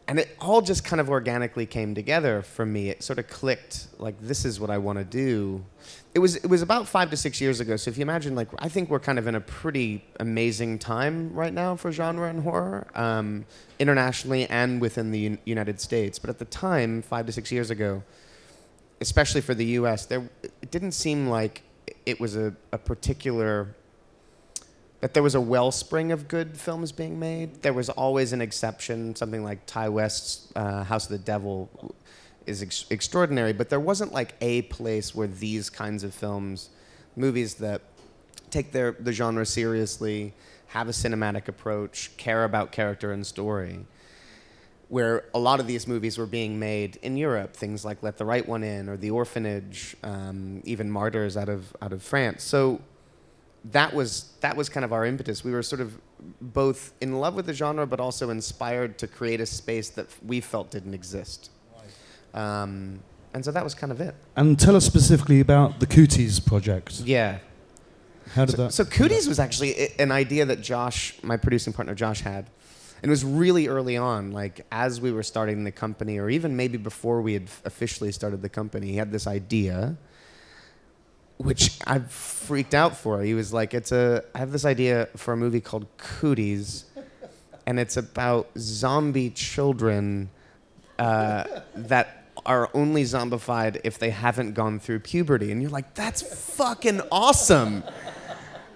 and 0.08 0.20
it 0.20 0.36
all 0.40 0.62
just 0.62 0.84
kind 0.86 1.00
of 1.00 1.10
organically 1.10 1.66
came 1.66 1.96
together 1.96 2.44
for 2.44 2.66
me. 2.66 2.90
It 2.90 3.02
sort 3.02 3.18
of 3.18 3.28
clicked 3.28 3.88
like 3.98 4.16
this 4.22 4.46
is 4.46 4.60
what 4.60 4.70
I 4.70 4.78
want 4.78 5.00
to 5.00 5.06
do. 5.06 5.66
It 6.14 6.20
was 6.20 6.36
it 6.36 6.48
was 6.48 6.62
about 6.62 6.88
five 6.88 7.10
to 7.10 7.18
six 7.18 7.42
years 7.42 7.60
ago. 7.60 7.76
So 7.76 7.90
if 7.90 7.98
you 7.98 8.04
imagine, 8.04 8.36
like 8.36 8.50
I 8.60 8.70
think 8.70 8.90
we're 8.90 9.00
kind 9.00 9.18
of 9.18 9.26
in 9.28 9.36
a 9.36 9.42
pretty 9.42 10.06
amazing 10.20 10.80
time 10.80 11.34
right 11.34 11.54
now 11.54 11.76
for 11.76 11.92
genre 11.92 12.30
and 12.30 12.44
horror, 12.44 12.88
um, 12.94 13.46
internationally 13.80 14.46
and 14.48 14.80
within 14.80 15.12
the 15.12 15.26
Un- 15.26 15.40
United 15.46 15.82
States. 15.82 16.20
But 16.20 16.30
at 16.30 16.38
the 16.38 16.46
time, 16.46 17.02
five 17.02 17.26
to 17.26 17.32
six 17.32 17.52
years 17.52 17.72
ago, 17.72 18.04
especially 19.02 19.42
for 19.42 19.56
the 19.56 19.66
U.S., 19.66 20.06
there 20.06 20.30
it 20.44 20.70
didn't 20.70 20.92
seem 20.92 21.28
like 21.28 21.64
it 22.06 22.20
was 22.20 22.36
a, 22.36 22.56
a 22.72 22.78
particular 22.78 23.76
that 25.06 25.14
there 25.14 25.22
was 25.22 25.36
a 25.36 25.40
wellspring 25.40 26.12
of 26.12 26.28
good 26.28 26.58
films 26.58 26.92
being 26.92 27.20
made. 27.20 27.62
There 27.62 27.74
was 27.74 27.90
always 27.92 28.34
an 28.34 28.42
exception. 28.42 29.16
Something 29.16 29.44
like 29.44 29.64
Ti 29.68 29.88
West's 29.90 30.52
uh, 30.56 30.84
House 30.84 31.06
of 31.06 31.12
the 31.12 31.20
Devil 31.20 31.70
is 32.48 32.64
ex- 32.64 32.86
extraordinary, 32.90 33.54
but 33.54 33.70
there 33.70 33.80
wasn't 33.80 34.14
like 34.14 34.34
a 34.42 34.64
place 34.64 35.14
where 35.14 35.28
these 35.28 35.70
kinds 35.70 36.04
of 36.04 36.12
films, 36.12 36.72
movies 37.16 37.54
that 37.54 37.84
take 38.50 38.72
their 38.72 38.94
the 38.94 39.12
genre 39.12 39.46
seriously, 39.46 40.34
have 40.70 40.90
a 40.90 40.92
cinematic 40.92 41.48
approach, 41.48 42.10
care 42.18 42.44
about 42.44 42.72
character 42.72 43.12
and 43.12 43.28
story. 43.28 43.86
Where 44.90 45.26
a 45.36 45.40
lot 45.40 45.60
of 45.60 45.68
these 45.68 45.88
movies 45.88 46.18
were 46.18 46.26
being 46.26 46.58
made 46.58 46.96
in 47.04 47.16
Europe, 47.16 47.56
things 47.56 47.86
like 47.86 48.02
Let 48.02 48.18
the 48.18 48.26
Right 48.26 48.48
One 48.48 48.64
In 48.64 48.90
or 48.90 48.98
The 48.98 49.12
Orphanage, 49.12 49.96
um, 50.02 50.64
even 50.66 50.90
Martyrs 50.90 51.38
out 51.38 51.50
of 51.50 51.76
out 51.80 51.94
of 51.94 52.02
France. 52.02 52.42
So 52.42 52.82
that 53.72 53.94
was 53.94 54.34
that 54.42 54.56
was 54.56 54.70
kind 54.70 54.84
of 54.84 54.94
our 54.94 55.06
impetus. 55.06 55.44
We 55.44 55.52
were 55.52 55.64
sort 55.64 55.82
of 55.82 55.98
both 56.42 56.94
in 57.02 57.20
love 57.20 57.36
with 57.36 57.46
the 57.46 57.54
genre, 57.54 57.86
but 57.86 58.00
also 58.00 58.30
inspired 58.30 58.98
to 59.00 59.08
create 59.08 59.42
a 59.42 59.46
space 59.46 59.90
that 59.92 60.08
we 60.26 60.42
felt 60.42 60.72
didn't 60.72 60.94
exist. 60.94 61.52
Um, 62.34 63.00
and 63.34 63.44
so 63.44 63.52
that 63.52 63.64
was 63.64 63.74
kind 63.74 63.92
of 63.92 64.00
it. 64.02 64.16
And 64.36 64.60
tell 64.60 64.76
us 64.76 64.86
specifically 64.86 65.40
about 65.40 65.80
the 65.80 65.88
Cooties 65.88 66.40
project. 66.40 67.02
Yeah. 67.02 67.40
How 68.34 68.46
did 68.46 68.56
so, 68.56 68.64
that? 68.64 68.74
So 68.74 68.86
Cooties 68.86 69.28
was 69.28 69.40
actually 69.40 69.90
an 70.00 70.12
idea 70.12 70.46
that 70.46 70.62
Josh, 70.62 71.16
my 71.22 71.38
producing 71.38 71.74
partner 71.74 71.94
Josh, 71.96 72.22
had. 72.22 72.50
And 73.02 73.10
it 73.10 73.10
was 73.10 73.26
really 73.26 73.68
early 73.68 73.98
on, 73.98 74.32
like 74.32 74.66
as 74.72 75.02
we 75.02 75.12
were 75.12 75.22
starting 75.22 75.64
the 75.64 75.72
company, 75.72 76.18
or 76.18 76.30
even 76.30 76.56
maybe 76.56 76.78
before 76.78 77.22
we 77.22 77.34
had 77.34 77.50
officially 77.66 78.12
started 78.12 78.42
the 78.42 78.50
company, 78.50 78.88
he 78.88 78.96
had 78.96 79.12
this 79.12 79.28
idea, 79.28 79.98
which 81.38 81.78
I 81.86 82.00
freaked 82.00 82.74
out 82.74 82.96
for. 82.96 83.22
He 83.22 83.34
was 83.34 83.54
like, 83.54 83.74
"It's 83.74 83.92
a, 83.92 84.24
I 84.34 84.40
have 84.40 84.52
this 84.52 84.66
idea 84.66 85.10
for 85.16 85.34
a 85.34 85.38
movie 85.38 85.62
called 85.62 85.86
Cooties, 85.98 86.86
and 87.66 87.80
it's 87.80 87.98
about 87.98 88.50
zombie 88.58 89.30
children 89.30 90.30
uh, 90.98 91.44
that 91.76 92.24
are 92.46 92.70
only 92.74 93.04
zombified 93.04 93.82
if 93.84 93.98
they 93.98 94.12
haven't 94.12 94.54
gone 94.54 94.80
through 94.80 95.00
puberty." 95.00 95.52
And 95.52 95.62
you're 95.62 95.72
like, 95.72 95.94
"That's 95.94 96.22
fucking 96.56 97.02
awesome." 97.12 97.84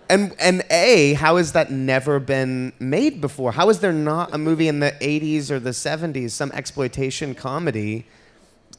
And 0.09 0.35
and 0.39 0.63
A, 0.71 1.13
how 1.13 1.37
has 1.37 1.51
that 1.51 1.71
never 1.71 2.19
been 2.19 2.73
made 2.79 3.21
before? 3.21 3.51
How 3.51 3.69
is 3.69 3.79
there 3.79 3.93
not 3.93 4.33
a 4.33 4.39
movie 4.39 4.67
in 4.67 4.79
the 4.79 4.91
80s 4.99 5.51
or 5.51 5.59
the 5.59 5.69
70s, 5.69 6.31
some 6.31 6.51
exploitation 6.53 7.35
comedy 7.35 8.07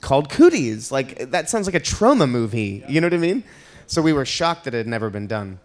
called 0.00 0.28
Cooties? 0.28 0.90
Like 0.90 1.30
that 1.30 1.48
sounds 1.48 1.66
like 1.66 1.76
a 1.76 1.80
Troma 1.80 2.28
movie. 2.28 2.84
You 2.88 3.00
know 3.00 3.06
what 3.06 3.14
I 3.14 3.18
mean? 3.18 3.44
So 3.90 4.00
we 4.00 4.12
were 4.12 4.24
shocked 4.24 4.66
that 4.66 4.74
it 4.74 4.76
had 4.76 4.86
never 4.86 5.10
been 5.10 5.26
done. 5.26 5.58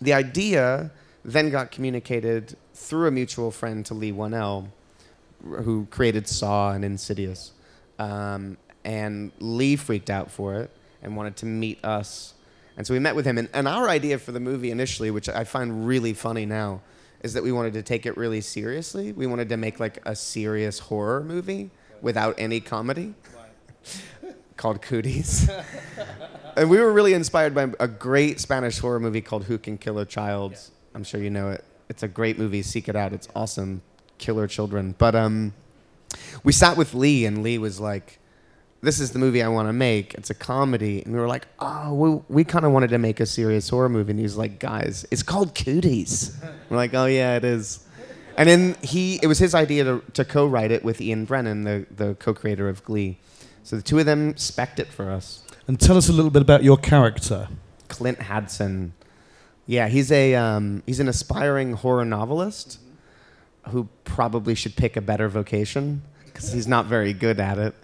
The 0.00 0.14
idea 0.14 0.90
then 1.22 1.50
got 1.50 1.70
communicated 1.70 2.56
through 2.72 3.08
a 3.08 3.10
mutual 3.10 3.50
friend 3.50 3.84
to 3.84 3.92
Leigh 3.92 4.10
Whannell, 4.10 4.68
who 5.44 5.86
created 5.90 6.26
Saw 6.26 6.72
and 6.72 6.82
Insidious. 6.82 7.52
Um, 7.98 8.56
and 8.86 9.32
Leigh 9.38 9.76
freaked 9.76 10.08
out 10.08 10.30
for 10.30 10.54
it 10.54 10.70
and 11.02 11.14
wanted 11.14 11.36
to 11.36 11.44
meet 11.44 11.84
us. 11.84 12.32
And 12.78 12.86
so 12.86 12.94
we 12.94 13.00
met 13.00 13.14
with 13.14 13.26
him. 13.26 13.36
And, 13.36 13.50
and 13.52 13.68
our 13.68 13.90
idea 13.90 14.18
for 14.18 14.32
the 14.32 14.40
movie 14.40 14.70
initially, 14.70 15.10
which 15.10 15.28
I 15.28 15.44
find 15.44 15.86
really 15.86 16.14
funny 16.14 16.46
now, 16.46 16.80
is 17.22 17.34
that 17.34 17.42
we 17.42 17.52
wanted 17.52 17.74
to 17.74 17.82
take 17.82 18.06
it 18.06 18.16
really 18.16 18.40
seriously. 18.40 19.12
We 19.12 19.26
wanted 19.26 19.50
to 19.50 19.58
make 19.58 19.78
like 19.78 19.98
a 20.06 20.16
serious 20.16 20.78
horror 20.78 21.22
movie 21.22 21.70
without 22.00 22.34
any 22.38 22.60
comedy 22.60 23.12
called 24.58 24.82
Cooties. 24.82 25.48
and 26.56 26.68
we 26.68 26.78
were 26.78 26.92
really 26.92 27.14
inspired 27.14 27.54
by 27.54 27.70
a 27.80 27.88
great 27.88 28.40
Spanish 28.40 28.78
horror 28.78 29.00
movie 29.00 29.22
called 29.22 29.44
Who 29.44 29.56
Can 29.56 29.78
Kill 29.78 29.98
a 29.98 30.04
Child. 30.04 30.58
I'm 30.94 31.04
sure 31.04 31.22
you 31.22 31.30
know 31.30 31.48
it. 31.50 31.64
It's 31.88 32.02
a 32.02 32.08
great 32.08 32.38
movie. 32.38 32.60
Seek 32.60 32.88
it 32.88 32.96
out. 32.96 33.14
It's 33.14 33.28
awesome. 33.34 33.80
Killer 34.18 34.46
children. 34.46 34.94
But 34.98 35.14
um, 35.14 35.54
we 36.44 36.52
sat 36.52 36.76
with 36.76 36.92
Leigh, 36.92 37.24
and 37.24 37.42
Leigh 37.42 37.58
was 37.58 37.80
like, 37.80 38.18
"This 38.82 39.00
is 39.00 39.12
the 39.12 39.18
movie 39.18 39.42
I 39.42 39.48
want 39.48 39.68
to 39.68 39.72
make. 39.72 40.12
It's 40.14 40.28
a 40.28 40.34
comedy." 40.34 41.02
And 41.02 41.14
we 41.14 41.20
were 41.20 41.28
like, 41.28 41.46
"Oh, 41.60 41.94
we, 41.94 42.20
we 42.28 42.44
kind 42.44 42.66
of 42.66 42.72
wanted 42.72 42.90
to 42.90 42.98
make 42.98 43.20
a 43.20 43.26
serious 43.26 43.68
horror 43.70 43.88
movie." 43.88 44.10
And 44.10 44.18
he 44.18 44.24
was 44.24 44.36
like, 44.36 44.58
"Guys, 44.58 45.06
it's 45.10 45.22
called 45.22 45.54
Cooties." 45.54 46.36
we're 46.68 46.76
like, 46.76 46.92
"Oh 46.92 47.06
yeah, 47.06 47.36
it 47.36 47.44
is." 47.44 47.86
And 48.36 48.48
then 48.48 48.76
he, 48.82 49.18
it 49.20 49.26
was 49.26 49.40
his 49.40 49.52
idea 49.52 49.82
to, 49.82 50.02
to 50.12 50.24
co-write 50.24 50.70
it 50.70 50.84
with 50.84 51.00
Ian 51.00 51.24
Brennan, 51.24 51.64
the, 51.64 51.86
the 51.90 52.14
co-creator 52.14 52.68
of 52.68 52.84
Glee. 52.84 53.18
So 53.62 53.76
the 53.76 53.82
two 53.82 53.98
of 53.98 54.06
them 54.06 54.36
spec'd 54.36 54.80
it 54.80 54.88
for 54.88 55.10
us. 55.10 55.42
And 55.66 55.78
tell 55.78 55.96
us 55.96 56.08
a 56.08 56.12
little 56.12 56.30
bit 56.30 56.42
about 56.42 56.64
your 56.64 56.76
character. 56.76 57.48
Clint 57.88 58.18
Hadson. 58.18 58.92
Yeah, 59.66 59.88
he's 59.88 60.10
a 60.10 60.34
um, 60.34 60.82
he's 60.86 61.00
an 61.00 61.08
aspiring 61.08 61.74
horror 61.74 62.04
novelist 62.04 62.80
who 63.68 63.88
probably 64.04 64.54
should 64.54 64.76
pick 64.76 64.96
a 64.96 65.00
better 65.00 65.28
vocation 65.28 66.02
because 66.24 66.52
he's 66.52 66.66
not 66.66 66.86
very 66.86 67.12
good 67.12 67.38
at 67.38 67.58
it. 67.58 67.74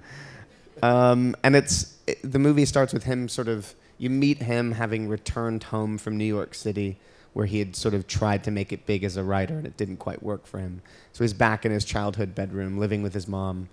Um, 0.82 1.36
and 1.42 1.54
it's 1.54 1.98
it, 2.06 2.18
the 2.22 2.38
movie 2.38 2.64
starts 2.64 2.92
with 2.92 3.04
him 3.04 3.28
sort 3.28 3.48
of 3.48 3.74
you 3.98 4.10
meet 4.10 4.38
him 4.38 4.72
having 4.72 5.08
returned 5.08 5.64
home 5.64 5.98
from 5.98 6.16
New 6.16 6.24
York 6.24 6.54
City 6.54 6.98
where 7.32 7.46
he 7.46 7.58
had 7.58 7.74
sort 7.74 7.94
of 7.94 8.06
tried 8.06 8.44
to 8.44 8.50
make 8.50 8.72
it 8.72 8.86
big 8.86 9.02
as 9.04 9.16
a 9.16 9.24
writer 9.24 9.58
and 9.58 9.66
it 9.66 9.76
didn't 9.76 9.96
quite 9.96 10.22
work 10.22 10.46
for 10.46 10.58
him. 10.58 10.82
So 11.12 11.24
he's 11.24 11.34
back 11.34 11.66
in 11.66 11.72
his 11.72 11.84
childhood 11.84 12.34
bedroom 12.34 12.78
living 12.78 13.02
with 13.02 13.12
his 13.12 13.26
mom 13.26 13.68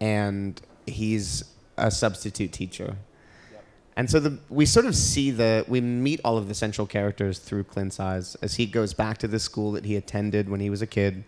and 0.00 0.60
he's 0.86 1.44
a 1.76 1.90
substitute 1.90 2.52
teacher. 2.52 2.96
And 3.96 4.10
so 4.10 4.18
the, 4.18 4.38
we 4.48 4.66
sort 4.66 4.86
of 4.86 4.96
see 4.96 5.30
the, 5.30 5.64
we 5.68 5.80
meet 5.80 6.20
all 6.24 6.36
of 6.36 6.48
the 6.48 6.54
central 6.54 6.84
characters 6.86 7.38
through 7.38 7.64
Clint's 7.64 8.00
eyes 8.00 8.34
as 8.36 8.56
he 8.56 8.66
goes 8.66 8.92
back 8.92 9.18
to 9.18 9.28
the 9.28 9.38
school 9.38 9.70
that 9.72 9.84
he 9.84 9.94
attended 9.94 10.48
when 10.48 10.58
he 10.58 10.68
was 10.68 10.82
a 10.82 10.86
kid. 10.86 11.22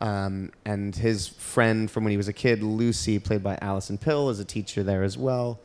Um, 0.00 0.50
and 0.64 0.96
his 0.96 1.28
friend 1.28 1.88
from 1.88 2.02
when 2.02 2.10
he 2.10 2.16
was 2.16 2.26
a 2.26 2.32
kid, 2.32 2.60
Lucy, 2.60 3.20
played 3.20 3.44
by 3.44 3.56
Alison 3.62 3.98
Pill, 3.98 4.30
is 4.30 4.40
a 4.40 4.44
teacher 4.44 4.82
there 4.82 5.04
as 5.04 5.16
well. 5.16 5.60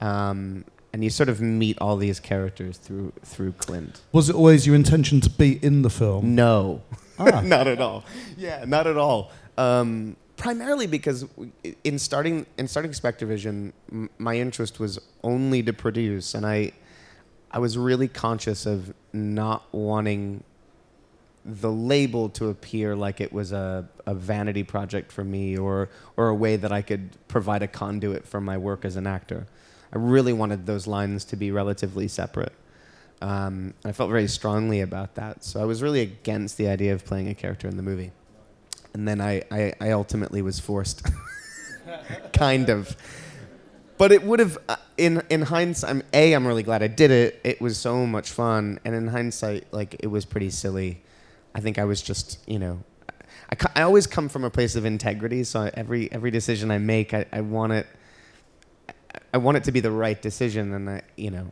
Um, 0.00 0.64
and 0.92 1.02
you 1.02 1.10
sort 1.10 1.28
of 1.28 1.40
meet 1.40 1.78
all 1.80 1.96
these 1.96 2.20
characters 2.20 2.76
through 2.78 3.12
through 3.24 3.52
Clint. 3.52 4.02
Was 4.12 4.28
it 4.28 4.36
always 4.36 4.66
your 4.66 4.76
intention 4.76 5.20
to 5.22 5.30
be 5.30 5.58
in 5.64 5.82
the 5.82 5.90
film? 5.90 6.34
No, 6.36 6.82
Ah. 7.18 7.40
not 7.44 7.66
at 7.66 7.80
all. 7.80 8.04
Yeah, 8.36 8.64
not 8.66 8.86
at 8.86 8.96
all. 8.96 9.32
Um, 9.58 10.16
primarily 10.42 10.88
because 10.88 11.24
in 11.84 11.98
starting 12.00 12.46
in 12.58 12.66
starting 12.66 12.90
SpectreVision, 12.90 13.72
m- 13.90 14.10
my 14.18 14.36
interest 14.36 14.80
was 14.80 14.98
only 15.22 15.62
to 15.62 15.72
produce, 15.72 16.34
and 16.34 16.44
I 16.44 16.72
I 17.52 17.60
was 17.60 17.78
really 17.78 18.08
conscious 18.08 18.66
of 18.66 18.92
not 19.12 19.72
wanting 19.72 20.42
the 21.44 21.70
label 21.70 22.28
to 22.30 22.48
appear 22.48 22.94
like 22.96 23.20
it 23.20 23.32
was 23.32 23.52
a, 23.52 23.88
a 24.06 24.14
vanity 24.14 24.64
project 24.64 25.12
for 25.12 25.22
me 25.22 25.56
or 25.56 25.88
or 26.16 26.28
a 26.28 26.34
way 26.34 26.56
that 26.56 26.72
I 26.72 26.82
could 26.82 27.16
provide 27.28 27.62
a 27.62 27.68
conduit 27.68 28.26
for 28.26 28.40
my 28.40 28.58
work 28.58 28.84
as 28.84 28.96
an 28.96 29.06
actor. 29.06 29.46
I 29.92 29.98
really 29.98 30.32
wanted 30.32 30.66
those 30.66 30.88
lines 30.88 31.24
to 31.26 31.36
be 31.36 31.52
relatively 31.52 32.08
separate. 32.08 32.54
Um, 33.20 33.74
I 33.84 33.92
felt 33.92 34.10
very 34.10 34.26
strongly 34.26 34.80
about 34.80 35.14
that. 35.14 35.44
So 35.44 35.62
I 35.62 35.64
was 35.66 35.82
really 35.82 36.00
against 36.00 36.56
the 36.56 36.66
idea 36.66 36.92
of 36.94 37.04
playing 37.04 37.28
a 37.28 37.34
character 37.34 37.68
in 37.68 37.76
the 37.76 37.82
movie. 37.82 38.10
And 38.94 39.08
then 39.08 39.20
I, 39.20 39.42
I, 39.50 39.72
I 39.80 39.90
ultimately 39.92 40.42
was 40.42 40.60
forced. 40.60 41.02
kind 42.32 42.68
of. 42.68 42.96
but 43.98 44.12
it 44.12 44.22
would 44.24 44.40
have 44.40 44.58
uh, 44.68 44.76
in 44.96 45.22
in 45.30 45.42
hindsight. 45.42 45.90
I'm, 45.90 46.02
a, 46.12 46.34
I'm 46.34 46.46
really 46.46 46.62
glad 46.62 46.82
I 46.82 46.88
did 46.88 47.10
it. 47.10 47.40
It 47.44 47.60
was 47.60 47.78
so 47.78 48.06
much 48.06 48.30
fun, 48.30 48.80
and 48.84 48.94
in 48.94 49.08
hindsight, 49.08 49.72
like 49.72 49.96
it 50.00 50.08
was 50.08 50.24
pretty 50.24 50.50
silly. 50.50 51.02
I 51.54 51.60
think 51.60 51.78
I 51.78 51.84
was 51.84 52.00
just, 52.00 52.38
you 52.48 52.58
know, 52.58 52.82
I, 53.50 53.56
I 53.76 53.82
always 53.82 54.06
come 54.06 54.28
from 54.28 54.44
a 54.44 54.50
place 54.50 54.74
of 54.74 54.84
integrity. 54.84 55.44
So 55.44 55.60
I, 55.60 55.70
every 55.74 56.10
every 56.12 56.30
decision 56.30 56.70
I 56.70 56.78
make, 56.78 57.14
I, 57.14 57.26
I 57.32 57.40
want 57.40 57.72
it. 57.72 57.86
I 59.34 59.38
want 59.38 59.56
it 59.56 59.64
to 59.64 59.72
be 59.72 59.80
the 59.80 59.90
right 59.90 60.20
decision, 60.20 60.72
and 60.74 60.88
I, 60.88 61.02
you 61.16 61.30
know, 61.30 61.50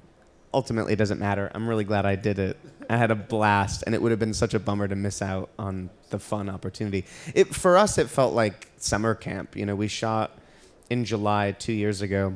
ultimately 0.52 0.92
it 0.92 0.96
doesn't 0.96 1.18
matter. 1.18 1.50
I'm 1.54 1.68
really 1.68 1.84
glad 1.84 2.06
I 2.06 2.16
did 2.16 2.38
it. 2.38 2.56
I 2.88 2.96
had 2.96 3.10
a 3.10 3.14
blast, 3.14 3.84
and 3.86 3.94
it 3.94 4.02
would 4.02 4.10
have 4.10 4.18
been 4.18 4.34
such 4.34 4.54
a 4.54 4.58
bummer 4.58 4.88
to 4.88 4.96
miss 4.96 5.22
out 5.22 5.50
on 5.58 5.90
the 6.10 6.18
fun 6.18 6.48
opportunity. 6.48 7.04
It 7.34 7.54
for 7.54 7.78
us, 7.78 7.98
it 7.98 8.08
felt 8.08 8.34
like 8.34 8.68
summer 8.78 9.14
camp. 9.14 9.56
You 9.56 9.66
know, 9.66 9.76
we 9.76 9.88
shot 9.88 10.36
in 10.88 11.04
July 11.04 11.52
two 11.52 11.72
years 11.72 12.02
ago 12.02 12.34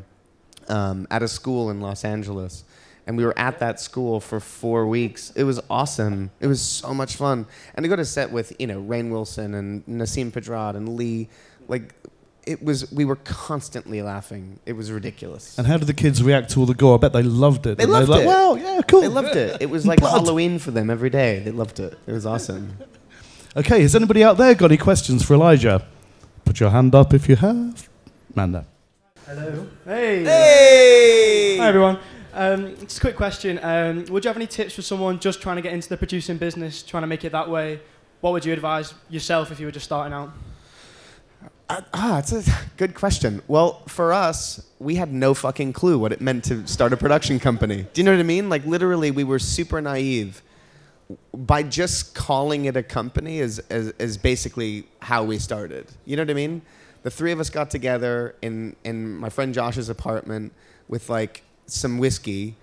um, 0.68 1.06
at 1.11 1.23
a 1.23 1.28
school 1.28 1.71
in 1.71 1.80
Los 1.80 2.04
Angeles, 2.04 2.64
and 3.06 3.16
we 3.16 3.25
were 3.25 3.37
at 3.37 3.59
that 3.59 3.80
school 3.80 4.21
for 4.21 4.38
four 4.38 4.87
weeks. 4.87 5.33
It 5.35 5.44
was 5.44 5.61
awesome. 5.68 6.30
It 6.40 6.47
was 6.47 6.62
so 6.62 6.94
much 6.94 7.16
fun, 7.16 7.47
and 7.75 7.83
to 7.83 7.88
go 7.88 7.97
to 7.97 8.04
set 8.04 8.30
with 8.30 8.54
you 8.61 8.68
know 8.68 8.80
Rainn 8.80 9.11
Wilson 9.11 9.54
and 9.54 9.85
Nasim 9.87 10.30
Pedrad 10.30 10.76
and 10.76 10.97
Leigh, 10.97 11.28
like. 11.68 11.94
It 12.47 12.63
was. 12.63 12.91
We 12.93 13.05
were 13.05 13.17
constantly 13.17 14.03
laughing. 14.03 14.59
It 14.67 14.75
was 14.75 14.91
ridiculous. 14.93 15.57
And 15.59 15.67
how 15.67 15.79
did 15.79 15.87
the 15.87 15.95
kids 15.95 16.23
react 16.23 16.51
to 16.51 16.61
all 16.61 16.67
the 16.67 16.75
gore? 16.75 16.95
I 16.97 16.99
bet 16.99 17.13
they 17.13 17.23
loved 17.23 17.67
it. 17.67 17.79
They 17.79 17.85
And 17.85 17.93
loved 17.93 18.09
were 18.09 18.15
like, 18.17 18.25
it. 18.25 18.27
Wow, 18.27 18.55
yeah, 18.57 18.81
cool. 18.87 19.01
They 19.01 19.09
loved 19.09 19.35
it. 19.37 19.63
It 19.63 19.71
was 19.71 19.87
like 19.87 20.01
Blood. 20.01 20.11
Halloween 20.11 20.59
for 20.59 20.71
them 20.71 20.91
every 20.91 21.11
day. 21.11 21.41
They 21.41 21.51
loved 21.51 21.81
it. 21.81 21.99
It 22.07 22.13
was 22.13 22.27
awesome. 22.27 22.77
Okay, 23.57 23.81
has 23.83 23.95
anybody 23.97 24.23
out 24.25 24.37
there 24.37 24.55
got 24.55 24.67
any 24.67 24.77
questions 24.77 25.25
for 25.25 25.35
Elijah? 25.35 25.87
Put 26.45 26.61
your 26.61 26.71
hand 26.71 26.95
up 26.95 27.15
if 27.15 27.29
you 27.29 27.37
have. 27.37 27.89
Manda. 28.35 28.67
Hello. 29.27 29.67
Hey. 29.87 30.25
Hey. 30.25 31.57
Hi 31.59 31.69
everyone. 31.69 31.99
Um, 32.35 32.77
just 32.81 32.99
a 32.99 33.01
quick 33.01 33.17
question. 33.17 33.59
Um, 33.63 34.05
would 34.07 34.25
you 34.25 34.29
have 34.29 34.37
any 34.37 34.49
tips 34.49 34.75
for 34.75 34.83
someone 34.83 35.19
just 35.21 35.41
trying 35.41 35.57
to 35.57 35.63
get 35.63 35.73
into 35.73 35.89
the 35.89 35.97
producing 35.97 36.37
business, 36.37 36.83
trying 36.83 37.05
to 37.05 37.07
make 37.07 37.25
it 37.25 37.33
that 37.33 37.49
way? 37.49 37.81
What 38.21 38.33
would 38.33 38.45
you 38.45 38.53
advise 38.53 38.93
yourself 39.09 39.51
if 39.53 39.61
you 39.61 39.67
were 39.67 39.73
just 39.73 39.87
starting 39.87 40.13
out? 40.13 40.33
Uh, 41.68 41.80
ah, 41.94 42.18
it's 42.18 42.33
a 42.33 42.44
good 42.76 42.94
question. 42.94 43.42
Well, 43.49 43.83
for 43.87 44.12
us, 44.12 44.66
we 44.78 44.97
had 44.97 45.12
no 45.12 45.35
fucking 45.35 45.73
clue 45.73 45.99
what 45.99 46.12
it 46.12 46.21
meant 46.21 46.44
to 46.44 46.66
start 46.66 46.92
a 46.92 46.97
production 46.97 47.38
company. 47.38 47.87
Do 47.92 48.00
you 48.00 48.04
know 48.04 48.12
what 48.12 48.21
I 48.21 48.25
mean? 48.25 48.49
Like 48.49 48.64
literally, 48.66 49.11
we 49.11 49.25
were 49.25 49.38
super 49.38 49.80
naive. 49.80 50.42
By 51.35 51.62
just 51.62 52.14
calling 52.14 52.64
it 52.64 52.76
a 52.76 52.83
company 52.83 53.38
is, 53.38 53.61
is, 53.71 53.92
is 53.99 54.16
basically 54.16 54.87
how 55.00 55.25
we 55.25 55.38
started. 55.38 55.87
You 56.04 56.16
know 56.16 56.23
what 56.23 56.30
I 56.30 56.35
mean? 56.35 56.62
The 57.02 57.11
three 57.11 57.33
of 57.33 57.40
us 57.40 57.50
got 57.50 57.71
together 57.71 58.35
in, 58.40 58.75
in 58.85 59.16
my 59.16 59.28
friend 59.28 59.52
Josh's 59.52 59.90
apartment 59.90 60.52
with 60.88 61.11
like 61.11 61.42
some 61.66 61.99
whiskey, 61.99 62.56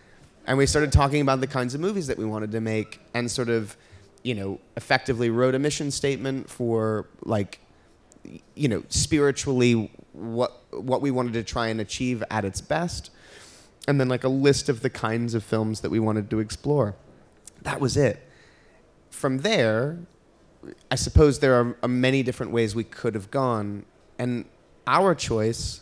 and 0.48 0.58
we 0.58 0.66
started 0.66 0.92
talking 0.92 1.22
about 1.22 1.40
the 1.40 1.48
kinds 1.48 1.76
of 1.76 1.82
movies 1.82 2.08
that 2.08 2.18
we 2.18 2.26
wanted 2.26 2.52
to 2.52 2.62
make, 2.62 3.00
and 3.14 3.30
sort 3.30 3.50
of, 3.50 3.78
you 4.24 4.34
know, 4.34 4.60
effectively 4.76 5.30
wrote 5.30 5.54
a 5.54 5.60
mission 5.60 5.92
statement 5.92 6.50
for 6.50 7.06
like 7.24 7.60
you 8.56 8.68
know, 8.68 8.84
spiritually 8.90 9.92
what 10.14 10.62
what 10.72 11.02
we 11.02 11.12
wanted 11.12 11.34
to 11.34 11.44
try 11.44 11.68
and 11.68 11.80
achieve 11.82 12.24
at 12.30 12.46
its 12.46 12.62
best, 12.62 13.12
and 13.88 14.00
then 14.00 14.08
like 14.10 14.24
a 14.24 14.30
list 14.30 14.70
of 14.70 14.82
the 14.82 14.90
kinds 14.90 15.34
of 15.34 15.44
films 15.44 15.82
that 15.82 15.90
we 15.90 16.00
wanted 16.00 16.30
to 16.30 16.40
explore. 16.40 16.96
That 17.62 17.80
was 17.80 17.98
it. 17.98 18.28
From 19.10 19.40
there, 19.40 20.00
I 20.90 20.96
suppose 20.96 21.40
there 21.40 21.76
are, 21.82 21.88
many 21.88 22.24
different 22.24 22.52
ways 22.52 22.76
we 22.76 22.84
could 22.84 23.16
have 23.16 23.30
gone, 23.32 23.86
and 24.18 24.46
our 24.88 25.14
choice, 25.16 25.82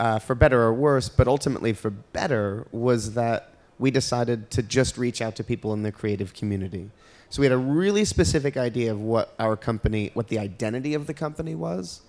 uh, 0.00 0.18
for 0.18 0.34
better 0.34 0.62
or 0.62 0.72
worse, 0.72 1.08
but 1.08 1.28
ultimately 1.28 1.72
for 1.72 1.90
better, 1.90 2.66
was 2.72 3.14
that 3.14 3.53
we 3.78 3.90
decided 3.90 4.50
to 4.52 4.62
just 4.62 4.96
reach 4.96 5.20
out 5.20 5.36
to 5.36 5.44
people 5.44 5.72
in 5.72 5.82
the 5.82 5.92
creative 5.92 6.34
community. 6.34 6.90
So 7.30 7.40
we 7.40 7.46
had 7.46 7.52
a 7.52 7.58
really 7.58 8.04
specific 8.04 8.56
idea 8.56 8.92
of 8.92 9.00
what 9.00 9.34
our 9.38 9.56
company, 9.56 10.10
what 10.14 10.28
the 10.28 10.38
identity 10.38 10.94
of 10.94 11.06
the 11.06 11.14
company 11.14 11.54
was. 11.54 12.02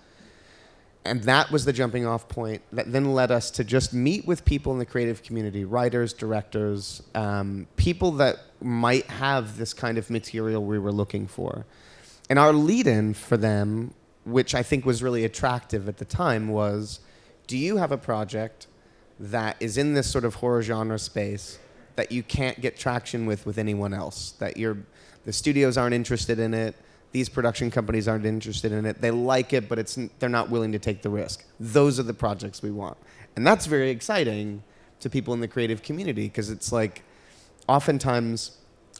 And 1.04 1.24
that 1.24 1.52
was 1.52 1.66
the 1.66 1.74
jumping 1.74 2.06
off 2.06 2.28
point 2.28 2.64
that 2.72 2.92
then 2.92 3.14
led 3.14 3.32
us 3.32 3.52
to 3.52 3.64
just 3.64 3.94
meet 3.94 4.26
with 4.26 4.44
people 4.44 4.74
in 4.74 4.80
the 4.80 4.86
creative 4.86 5.22
community 5.22 5.64
writers, 5.64 6.14
directors, 6.14 7.04
um, 7.14 7.68
people 7.76 8.12
that 8.14 8.38
might 8.62 9.06
have 9.06 9.58
this 9.58 9.74
kind 9.74 9.98
of 9.98 10.10
material 10.10 10.64
we 10.64 10.80
were 10.80 10.92
looking 10.92 11.28
for. 11.28 11.66
And 12.30 12.40
our 12.40 12.54
lead 12.54 12.88
in 12.88 13.14
for 13.14 13.38
them, 13.38 13.94
which 14.26 14.56
I 14.56 14.64
think 14.64 14.84
was 14.84 15.04
really 15.04 15.26
attractive 15.26 15.88
at 15.88 15.98
the 15.98 16.06
time, 16.06 16.48
was 16.48 17.00
do 17.46 17.58
you 17.58 17.78
have 17.78 17.92
a 17.92 17.98
project 17.98 18.66
that 19.20 19.56
is 19.60 19.78
in 19.78 19.94
this 19.94 20.10
sort 20.12 20.26
of 20.26 20.36
horror 20.36 20.62
genre 20.62 21.00
space 21.00 21.60
that 21.96 22.12
you 22.12 22.24
can't 22.24 22.60
get 22.62 22.78
traction 22.78 23.26
with 23.26 23.46
with 23.46 23.58
anyone 23.58 23.94
else? 23.94 24.32
That 24.40 24.58
you're, 24.58 24.78
the 25.24 25.34
studios 25.34 25.78
aren't 25.78 25.96
interested 25.96 26.40
in 26.40 26.54
it, 26.54 26.76
these 27.16 27.30
production 27.30 27.72
companies 27.72 28.10
aren't 28.10 28.26
interested 28.26 28.74
in 28.74 28.86
it. 28.86 29.00
They 29.00 29.10
like 29.10 29.54
it, 29.54 29.70
but 29.70 29.80
it's, 29.80 29.98
they're 30.20 30.28
not 30.28 30.50
willing 30.50 30.74
to 30.74 30.80
take 30.80 31.02
the 31.02 31.10
risk. 31.10 31.46
Those 31.62 31.98
are 31.98 32.04
the 32.04 32.14
projects 32.14 32.62
we 32.62 32.72
want. 32.72 32.98
And 33.38 33.48
that's 33.48 33.68
very 33.68 33.90
exciting 33.90 34.64
to 35.00 35.10
people 35.10 35.34
in 35.34 35.40
the 35.40 35.48
creative 35.48 35.82
community 35.82 36.24
because 36.24 36.50
it's 36.50 36.74
like 36.74 37.04
oftentimes 37.70 38.58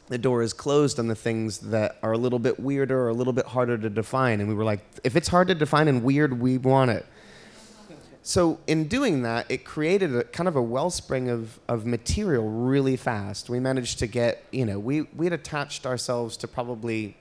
the 0.08 0.16
door 0.16 0.42
is 0.42 0.52
closed 0.52 0.98
on 0.98 1.08
the 1.08 1.14
things 1.14 1.58
that 1.58 1.98
are 2.02 2.12
a 2.12 2.18
little 2.18 2.38
bit 2.38 2.58
weirder 2.58 2.98
or 2.98 3.08
a 3.08 3.12
little 3.12 3.32
bit 3.32 3.44
harder 3.44 3.76
to 3.76 3.90
define. 3.90 4.40
And 4.40 4.48
we 4.48 4.54
were 4.54 4.64
like, 4.64 4.80
if 5.04 5.14
it's 5.14 5.28
hard 5.28 5.48
to 5.48 5.54
define 5.54 5.88
and 5.88 6.02
weird, 6.02 6.40
we 6.40 6.58
want 6.58 6.90
it. 6.90 7.04
So 8.28 8.58
in 8.66 8.88
doing 8.88 9.22
that, 9.22 9.48
it 9.48 9.64
created 9.64 10.12
a 10.12 10.24
kind 10.24 10.48
of 10.48 10.56
a 10.56 10.60
wellspring 10.60 11.28
of, 11.30 11.60
of 11.68 11.86
material 11.86 12.48
really 12.48 12.96
fast. 12.96 13.48
We 13.48 13.60
managed 13.60 14.00
to 14.00 14.08
get, 14.08 14.42
you 14.50 14.66
know, 14.66 14.80
we, 14.80 15.02
we 15.14 15.26
had 15.26 15.32
attached 15.32 15.86
ourselves 15.86 16.36
to 16.38 16.48
probably 16.48 17.16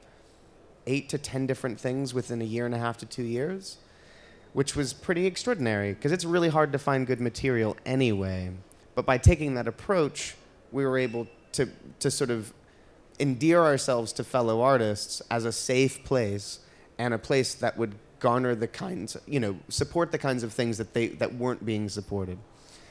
eight 0.87 1.07
to 1.09 1.19
ten 1.19 1.45
different 1.45 1.79
things 1.79 2.15
within 2.15 2.41
a 2.41 2.45
year 2.45 2.65
and 2.65 2.73
a 2.73 2.79
half 2.79 2.97
to 2.97 3.05
two 3.05 3.21
years, 3.21 3.77
which 4.53 4.75
was 4.75 4.93
pretty 4.93 5.27
extraordinary 5.27 5.93
because 5.93 6.11
it's 6.11 6.25
really 6.25 6.49
hard 6.49 6.71
to 6.71 6.79
find 6.79 7.05
good 7.05 7.21
material 7.21 7.77
anyway. 7.85 8.49
But 8.95 9.05
by 9.05 9.19
taking 9.19 9.53
that 9.53 9.67
approach, 9.67 10.33
we 10.71 10.87
were 10.87 10.97
able 10.97 11.27
to, 11.51 11.69
to 11.99 12.09
sort 12.09 12.31
of 12.31 12.51
endear 13.19 13.61
ourselves 13.61 14.11
to 14.13 14.23
fellow 14.23 14.63
artists 14.63 15.21
as 15.29 15.45
a 15.45 15.51
safe 15.51 16.03
place 16.03 16.61
and 16.97 17.13
a 17.13 17.19
place 17.19 17.53
that 17.53 17.77
would 17.77 17.93
garner 18.19 18.55
the 18.55 18.67
kinds, 18.67 19.17
you 19.27 19.39
know, 19.39 19.57
support 19.69 20.11
the 20.11 20.17
kinds 20.17 20.43
of 20.43 20.53
things 20.53 20.77
that 20.77 20.93
they 20.93 21.07
that 21.07 21.35
weren't 21.35 21.65
being 21.65 21.89
supported. 21.89 22.37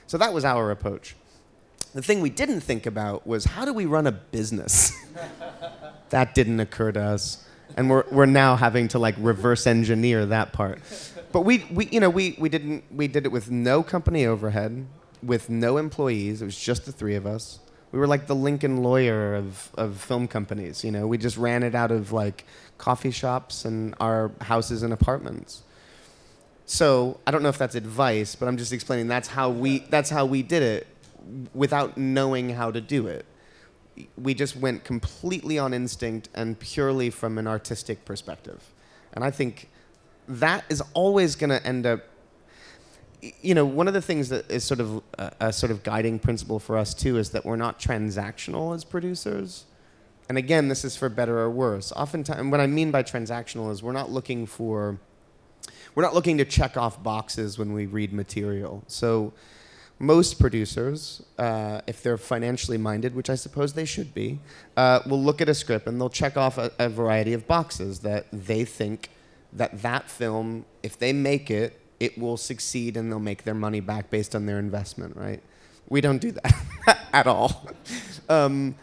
So 0.06 0.18
that 0.18 0.32
was 0.32 0.44
our 0.44 0.70
approach. 0.70 1.16
The 1.94 2.02
thing 2.02 2.20
we 2.20 2.30
didn't 2.30 2.60
think 2.60 2.86
about 2.86 3.26
was 3.26 3.44
how 3.44 3.64
do 3.64 3.72
we 3.72 3.86
run 3.86 4.06
a 4.06 4.12
business? 4.12 4.92
that 6.10 6.34
didn't 6.34 6.60
occur 6.60 6.92
to 6.92 7.00
us. 7.00 7.46
And 7.76 7.88
we're, 7.88 8.04
we're 8.10 8.26
now 8.26 8.56
having 8.56 8.88
to 8.88 8.98
like 8.98 9.14
reverse 9.18 9.66
engineer 9.66 10.26
that 10.26 10.52
part. 10.52 10.80
But 11.32 11.42
we, 11.42 11.64
we 11.72 11.86
you 11.86 12.00
know, 12.00 12.10
we, 12.10 12.36
we 12.38 12.48
didn't 12.48 12.84
we 12.90 13.08
did 13.08 13.26
it 13.26 13.32
with 13.32 13.50
no 13.50 13.82
company 13.82 14.26
overhead, 14.26 14.86
with 15.22 15.48
no 15.48 15.76
employees. 15.76 16.42
It 16.42 16.44
was 16.44 16.58
just 16.58 16.86
the 16.86 16.92
three 16.92 17.14
of 17.14 17.26
us. 17.26 17.58
We 17.94 18.00
were 18.00 18.08
like 18.08 18.26
the 18.26 18.34
Lincoln 18.34 18.82
lawyer 18.82 19.36
of, 19.36 19.70
of 19.78 20.00
film 20.00 20.26
companies, 20.26 20.82
you 20.82 20.90
know. 20.90 21.06
We 21.06 21.16
just 21.16 21.36
ran 21.36 21.62
it 21.62 21.76
out 21.76 21.92
of 21.92 22.10
like 22.10 22.44
coffee 22.76 23.12
shops 23.12 23.64
and 23.64 23.94
our 24.00 24.32
houses 24.40 24.82
and 24.82 24.92
apartments. 24.92 25.62
So 26.66 27.20
I 27.24 27.30
don't 27.30 27.44
know 27.44 27.50
if 27.50 27.56
that's 27.56 27.76
advice, 27.76 28.34
but 28.34 28.48
I'm 28.48 28.56
just 28.56 28.72
explaining 28.72 29.06
that's 29.06 29.28
how 29.28 29.48
we 29.48 29.78
that's 29.90 30.10
how 30.10 30.26
we 30.26 30.42
did 30.42 30.64
it 30.64 30.88
without 31.54 31.96
knowing 31.96 32.48
how 32.48 32.72
to 32.72 32.80
do 32.80 33.06
it. 33.06 33.26
We 34.18 34.34
just 34.34 34.56
went 34.56 34.82
completely 34.82 35.56
on 35.60 35.72
instinct 35.72 36.30
and 36.34 36.58
purely 36.58 37.10
from 37.10 37.38
an 37.38 37.46
artistic 37.46 38.04
perspective. 38.04 38.72
And 39.12 39.22
I 39.22 39.30
think 39.30 39.70
that 40.26 40.64
is 40.68 40.82
always 40.94 41.36
going 41.36 41.50
to 41.50 41.64
end 41.64 41.86
up 41.86 42.00
you 43.40 43.54
know, 43.54 43.64
one 43.64 43.88
of 43.88 43.94
the 43.94 44.02
things 44.02 44.28
that 44.28 44.50
is 44.50 44.64
sort 44.64 44.80
of 44.80 45.02
a, 45.18 45.32
a 45.40 45.52
sort 45.52 45.70
of 45.70 45.82
guiding 45.82 46.18
principle 46.18 46.58
for 46.58 46.76
us 46.76 46.94
too 46.94 47.18
is 47.18 47.30
that 47.30 47.44
we're 47.44 47.56
not 47.56 47.78
transactional 47.78 48.74
as 48.74 48.84
producers. 48.84 49.64
And 50.28 50.38
again, 50.38 50.68
this 50.68 50.84
is 50.84 50.96
for 50.96 51.08
better 51.08 51.38
or 51.38 51.50
worse. 51.50 51.92
Oftentimes, 51.92 52.50
what 52.50 52.60
I 52.60 52.66
mean 52.66 52.90
by 52.90 53.02
transactional 53.02 53.70
is 53.70 53.82
we're 53.82 53.92
not 53.92 54.10
looking 54.10 54.46
for, 54.46 54.98
we're 55.94 56.02
not 56.02 56.14
looking 56.14 56.38
to 56.38 56.44
check 56.44 56.76
off 56.76 57.02
boxes 57.02 57.58
when 57.58 57.72
we 57.72 57.86
read 57.86 58.12
material. 58.12 58.82
So, 58.86 59.32
most 60.00 60.40
producers, 60.40 61.22
uh, 61.38 61.80
if 61.86 62.02
they're 62.02 62.18
financially 62.18 62.76
minded, 62.76 63.14
which 63.14 63.30
I 63.30 63.36
suppose 63.36 63.74
they 63.74 63.84
should 63.84 64.12
be, 64.12 64.40
uh, 64.76 65.00
will 65.06 65.22
look 65.22 65.40
at 65.40 65.48
a 65.48 65.54
script 65.54 65.86
and 65.86 66.00
they'll 66.00 66.10
check 66.10 66.36
off 66.36 66.58
a, 66.58 66.72
a 66.80 66.88
variety 66.88 67.32
of 67.32 67.46
boxes 67.46 68.00
that 68.00 68.26
they 68.32 68.64
think 68.64 69.08
that 69.52 69.82
that 69.82 70.10
film, 70.10 70.64
if 70.82 70.98
they 70.98 71.12
make 71.12 71.48
it, 71.48 71.80
it 72.00 72.18
will 72.18 72.36
succeed 72.36 72.96
and 72.96 73.10
they'll 73.10 73.18
make 73.18 73.44
their 73.44 73.54
money 73.54 73.80
back 73.80 74.10
based 74.10 74.34
on 74.34 74.46
their 74.46 74.58
investment, 74.58 75.16
right? 75.16 75.42
We 75.88 76.00
don't 76.00 76.20
do 76.20 76.32
that 76.32 77.08
at 77.12 77.26
all. 77.26 77.70
Um, 78.28 78.74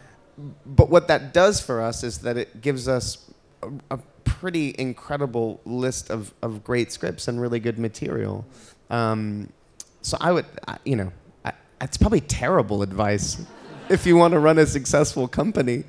but 0.64 0.88
what 0.88 1.08
that 1.08 1.34
does 1.34 1.60
for 1.60 1.80
us 1.80 2.02
is 2.02 2.18
that 2.18 2.36
it 2.36 2.60
gives 2.60 2.88
us 2.88 3.30
a, 3.62 3.70
a 3.90 3.98
pretty 4.24 4.74
incredible 4.78 5.60
list 5.64 6.10
of, 6.10 6.32
of 6.42 6.64
great 6.64 6.90
scripts 6.90 7.28
and 7.28 7.40
really 7.40 7.60
good 7.60 7.78
material. 7.78 8.44
Um, 8.90 9.52
so 10.00 10.16
I 10.20 10.32
would, 10.32 10.46
I, 10.66 10.78
you 10.84 10.96
know, 10.96 11.12
I, 11.44 11.52
it's 11.80 11.96
probably 11.96 12.20
terrible 12.20 12.82
advice 12.82 13.44
if 13.88 14.06
you 14.06 14.16
want 14.16 14.32
to 14.32 14.40
run 14.40 14.58
a 14.58 14.66
successful 14.66 15.28
company. 15.28 15.84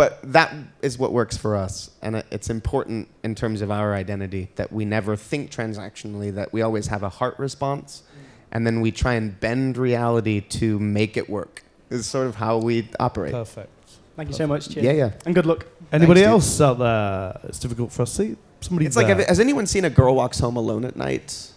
But 0.00 0.32
that 0.32 0.54
is 0.80 0.98
what 0.98 1.12
works 1.12 1.36
for 1.36 1.54
us. 1.54 1.90
And 2.00 2.24
it's 2.30 2.48
important 2.48 3.08
in 3.22 3.34
terms 3.34 3.60
of 3.60 3.70
our 3.70 3.94
identity 3.94 4.48
that 4.54 4.72
we 4.72 4.86
never 4.86 5.14
think 5.14 5.50
transactionally, 5.50 6.34
that 6.34 6.54
we 6.54 6.62
always 6.62 6.86
have 6.86 7.02
a 7.02 7.10
heart 7.10 7.38
response. 7.38 8.02
And 8.50 8.66
then 8.66 8.80
we 8.80 8.92
try 8.92 9.14
and 9.14 9.38
bend 9.38 9.76
reality 9.76 10.40
to 10.40 10.78
make 10.78 11.18
it 11.18 11.28
work, 11.28 11.62
is 11.90 12.06
sort 12.06 12.26
of 12.28 12.36
how 12.36 12.56
we 12.56 12.88
operate. 12.98 13.32
Perfect. 13.32 13.68
Thank 14.16 14.30
you 14.30 14.34
so 14.34 14.46
much. 14.46 14.70
Cheers. 14.70 14.84
Yeah, 14.86 14.92
yeah. 14.92 15.10
And 15.26 15.34
good 15.34 15.44
luck. 15.44 15.66
Anybody 15.92 16.22
Thanks, 16.22 16.46
dude. 16.46 16.60
else 16.60 16.60
out 16.62 16.78
there? 16.78 17.40
It's 17.48 17.58
difficult 17.58 17.92
for 17.92 18.02
us 18.02 18.16
to 18.16 18.22
see. 18.22 18.36
Somebody 18.60 18.86
It's 18.86 18.96
like, 18.96 19.06
there. 19.06 19.16
have, 19.16 19.26
has 19.26 19.38
anyone 19.38 19.66
seen 19.66 19.84
A 19.84 19.90
Girl 19.90 20.14
Walks 20.14 20.38
Home 20.40 20.56
Alone 20.56 20.86
at 20.86 20.96
Night? 20.96 21.52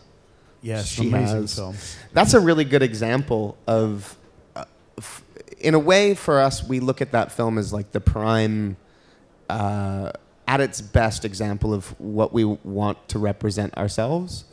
Yes, 0.62 0.88
she 0.88 1.08
amazing 1.08 1.42
has. 1.42 1.56
film. 1.56 1.76
That's 2.12 2.34
a 2.34 2.42
really 2.42 2.66
good 2.66 2.84
example 2.84 3.58
of, 3.68 4.18
uh, 4.56 4.66
f- 4.98 5.23
in 5.60 5.74
a 5.74 5.80
way, 5.80 6.14
for 6.16 6.40
us, 6.40 6.64
we 6.64 6.80
look 6.80 7.02
at 7.02 7.12
that 7.12 7.32
film 7.32 7.58
as 7.58 7.74
like 7.74 7.92
the 7.92 8.02
prime, 8.02 8.78
uh, 9.50 10.12
at 10.48 10.62
its 10.62 10.82
best 10.82 11.26
example 11.26 11.74
of 11.74 12.00
what 12.00 12.34
we 12.34 12.44
want 12.44 13.08
to 13.10 13.20
represent 13.20 13.76
ourselves. 13.78 14.46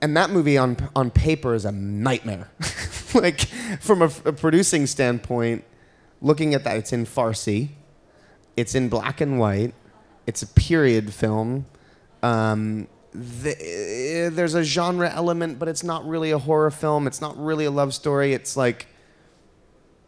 And 0.00 0.16
that 0.16 0.30
movie 0.30 0.58
on 0.58 0.76
on 0.94 1.10
paper 1.10 1.54
is 1.54 1.64
a 1.64 1.72
nightmare. 1.72 2.50
like 3.14 3.40
from 3.80 4.02
a, 4.02 4.10
a 4.24 4.32
producing 4.32 4.86
standpoint, 4.86 5.64
looking 6.20 6.54
at 6.54 6.64
that, 6.64 6.76
it's 6.76 6.92
in 6.92 7.06
Farsi, 7.06 7.70
it's 8.56 8.74
in 8.74 8.88
black 8.88 9.20
and 9.20 9.38
white, 9.38 9.74
it's 10.26 10.42
a 10.42 10.46
period 10.46 11.12
film. 11.12 11.66
Um, 12.22 12.88
the, 13.12 13.56
eh, 13.58 14.28
there's 14.30 14.54
a 14.54 14.62
genre 14.62 15.10
element, 15.10 15.58
but 15.58 15.68
it's 15.68 15.82
not 15.82 16.06
really 16.06 16.30
a 16.30 16.38
horror 16.38 16.70
film. 16.70 17.06
It's 17.06 17.20
not 17.20 17.36
really 17.42 17.64
a 17.64 17.70
love 17.70 17.94
story. 17.94 18.34
It's 18.34 18.56
like, 18.56 18.86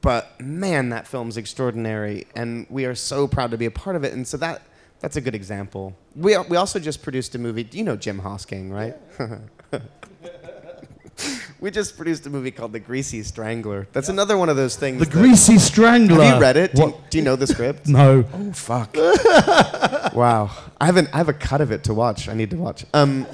but 0.00 0.40
man, 0.40 0.90
that 0.90 1.06
film's 1.06 1.36
extraordinary, 1.36 2.26
and 2.34 2.66
we 2.70 2.84
are 2.84 2.94
so 2.94 3.26
proud 3.26 3.50
to 3.50 3.58
be 3.58 3.66
a 3.66 3.70
part 3.70 3.96
of 3.96 4.04
it. 4.04 4.12
And 4.12 4.26
so 4.26 4.36
that 4.38 4.62
that's 5.00 5.16
a 5.16 5.20
good 5.20 5.34
example. 5.34 5.96
We 6.14 6.36
we 6.48 6.56
also 6.56 6.78
just 6.78 7.02
produced 7.02 7.34
a 7.34 7.38
movie. 7.38 7.68
You 7.70 7.84
know 7.84 7.96
Jim 7.96 8.20
Hosking, 8.20 8.70
right? 8.70 8.96
we 11.60 11.70
just 11.70 11.96
produced 11.96 12.26
a 12.26 12.30
movie 12.30 12.50
called 12.50 12.72
The 12.72 12.80
Greasy 12.80 13.22
Strangler. 13.22 13.88
That's 13.92 14.08
another 14.08 14.38
one 14.38 14.48
of 14.48 14.56
those 14.56 14.76
things. 14.76 15.00
The 15.00 15.06
that- 15.06 15.12
Greasy 15.12 15.58
Strangler. 15.58 16.22
Have 16.22 16.36
you 16.36 16.40
read 16.40 16.56
it? 16.56 16.74
Do 16.74 16.82
you, 16.82 16.94
do 17.10 17.18
you 17.18 17.24
know 17.24 17.36
the 17.36 17.46
script? 17.46 17.88
No. 17.98 18.24
Oh 18.32 18.52
fuck. 18.52 18.94
wow. 20.14 20.50
I 20.80 20.86
haven't. 20.86 21.08
I 21.12 21.18
have 21.18 21.28
a 21.28 21.32
cut 21.34 21.60
of 21.60 21.72
it 21.72 21.84
to 21.84 21.94
watch. 21.94 22.28
I 22.28 22.34
need 22.34 22.50
to 22.50 22.56
watch. 22.56 22.84
Um, 22.94 23.26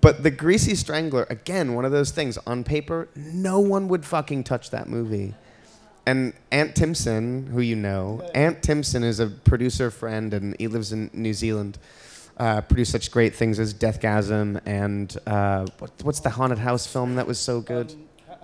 but 0.00 0.22
the 0.22 0.30
Greasy 0.30 0.74
Strangler 0.74 1.26
again, 1.30 1.74
one 1.74 1.86
of 1.86 1.92
those 1.92 2.10
things. 2.10 2.36
On 2.46 2.62
paper, 2.64 3.08
no 3.16 3.60
one 3.60 3.88
would 3.88 4.04
fucking 4.04 4.44
touch 4.44 4.70
that 4.70 4.88
movie. 4.88 5.34
And 6.06 6.34
Ant 6.50 6.74
Timpson, 6.74 7.46
who 7.46 7.60
you 7.60 7.76
know, 7.76 8.28
Ant 8.34 8.62
Timpson 8.62 9.02
is 9.02 9.20
a 9.20 9.26
producer 9.26 9.90
friend, 9.90 10.34
and 10.34 10.54
he 10.58 10.68
lives 10.68 10.92
in 10.92 11.10
New 11.12 11.32
Zealand. 11.32 11.78
Uh, 12.36 12.60
produced 12.60 12.90
such 12.90 13.12
great 13.12 13.32
things 13.32 13.60
as 13.60 13.72
Deathgasm 13.72 14.60
and 14.66 15.16
uh, 15.24 15.64
what, 15.78 15.92
what's 16.02 16.18
the 16.18 16.30
haunted 16.30 16.58
house 16.58 16.84
film 16.84 17.14
that 17.14 17.28
was 17.28 17.38
so 17.38 17.60
good? 17.60 17.94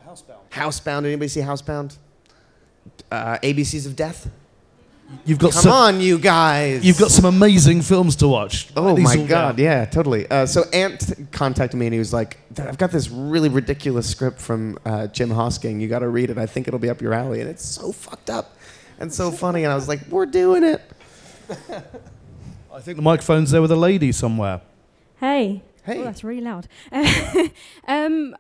Housebound. 0.07 0.51
Housebound. 0.53 1.07
Anybody 1.07 1.27
see 1.27 1.41
Housebound? 1.41 1.97
Uh, 3.11 3.39
ABCs 3.39 3.87
of 3.87 3.97
Death. 3.97 4.31
You've 5.25 5.39
got 5.39 5.53
Come 5.53 5.63
some, 5.63 5.73
on, 5.73 6.01
you 6.01 6.19
guys. 6.19 6.85
You've 6.85 6.99
got 6.99 7.11
some 7.11 7.25
amazing 7.25 7.83
films 7.83 8.17
to 8.17 8.29
watch. 8.29 8.69
Oh 8.77 8.95
Write 8.97 9.03
my 9.03 9.17
god, 9.17 9.57
down. 9.57 9.65
yeah, 9.65 9.85
totally. 9.85 10.29
Uh, 10.31 10.47
so 10.47 10.65
Ant 10.73 11.29
contacted 11.33 11.79
me 11.79 11.87
and 11.87 11.93
he 11.93 11.99
was 11.99 12.13
like, 12.13 12.39
"I've 12.59 12.79
got 12.79 12.91
this 12.91 13.11
really 13.11 13.49
ridiculous 13.49 14.09
script 14.09 14.41
from 14.41 14.79
uh, 14.85 15.09
Jim 15.09 15.31
Hosking. 15.31 15.81
You 15.81 15.89
got 15.89 16.01
to 16.01 16.09
read 16.09 16.31
it. 16.31 16.39
I 16.39 16.47
think 16.47 16.69
it'll 16.69 16.81
be 16.81 16.91
up 16.91 17.01
your 17.01 17.13
alley." 17.13 17.41
And 17.41 17.51
it's 17.51 17.65
so 17.65 17.93
fucked 17.93 18.31
up 18.31 18.57
and 18.99 19.13
so 19.13 19.31
funny. 19.31 19.65
And 19.65 19.73
I 19.73 19.77
was 19.77 19.89
like, 19.89 20.01
"We're 20.09 20.27
doing 20.27 20.65
it." 20.65 20.83
I 22.73 22.81
think 22.81 22.97
the 22.97 23.03
microphone's 23.03 23.51
there 23.51 23.61
with 23.63 23.73
a 23.73 23.77
lady 23.77 24.13
somewhere. 24.13 24.61
Hey. 25.19 25.63
Hey. 25.83 25.99
Oh, 25.99 26.05
that's 26.05 26.23
really 26.25 26.41
loud. 26.43 26.69
um, 27.89 28.37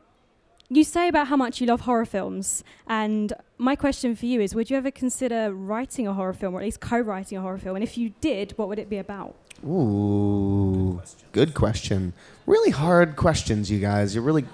you 0.70 0.84
say 0.84 1.08
about 1.08 1.26
how 1.26 1.36
much 1.36 1.60
you 1.60 1.66
love 1.66 1.82
horror 1.82 2.06
films, 2.06 2.62
and 2.86 3.32
my 3.58 3.76
question 3.76 4.14
for 4.14 4.26
you 4.26 4.40
is: 4.40 4.54
Would 4.54 4.70
you 4.70 4.76
ever 4.76 4.90
consider 4.90 5.52
writing 5.52 6.06
a 6.06 6.14
horror 6.14 6.32
film, 6.32 6.54
or 6.54 6.60
at 6.60 6.64
least 6.64 6.80
co-writing 6.80 7.38
a 7.38 7.40
horror 7.40 7.58
film? 7.58 7.76
And 7.76 7.82
if 7.82 7.98
you 7.98 8.14
did, 8.20 8.52
what 8.56 8.68
would 8.68 8.78
it 8.78 8.88
be 8.88 8.98
about? 8.98 9.34
Ooh, 9.66 11.02
good 11.32 11.54
question. 11.54 12.12
Really 12.46 12.70
hard 12.70 13.16
questions, 13.16 13.70
you 13.70 13.80
guys. 13.80 14.14
You're 14.14 14.24
really. 14.24 14.44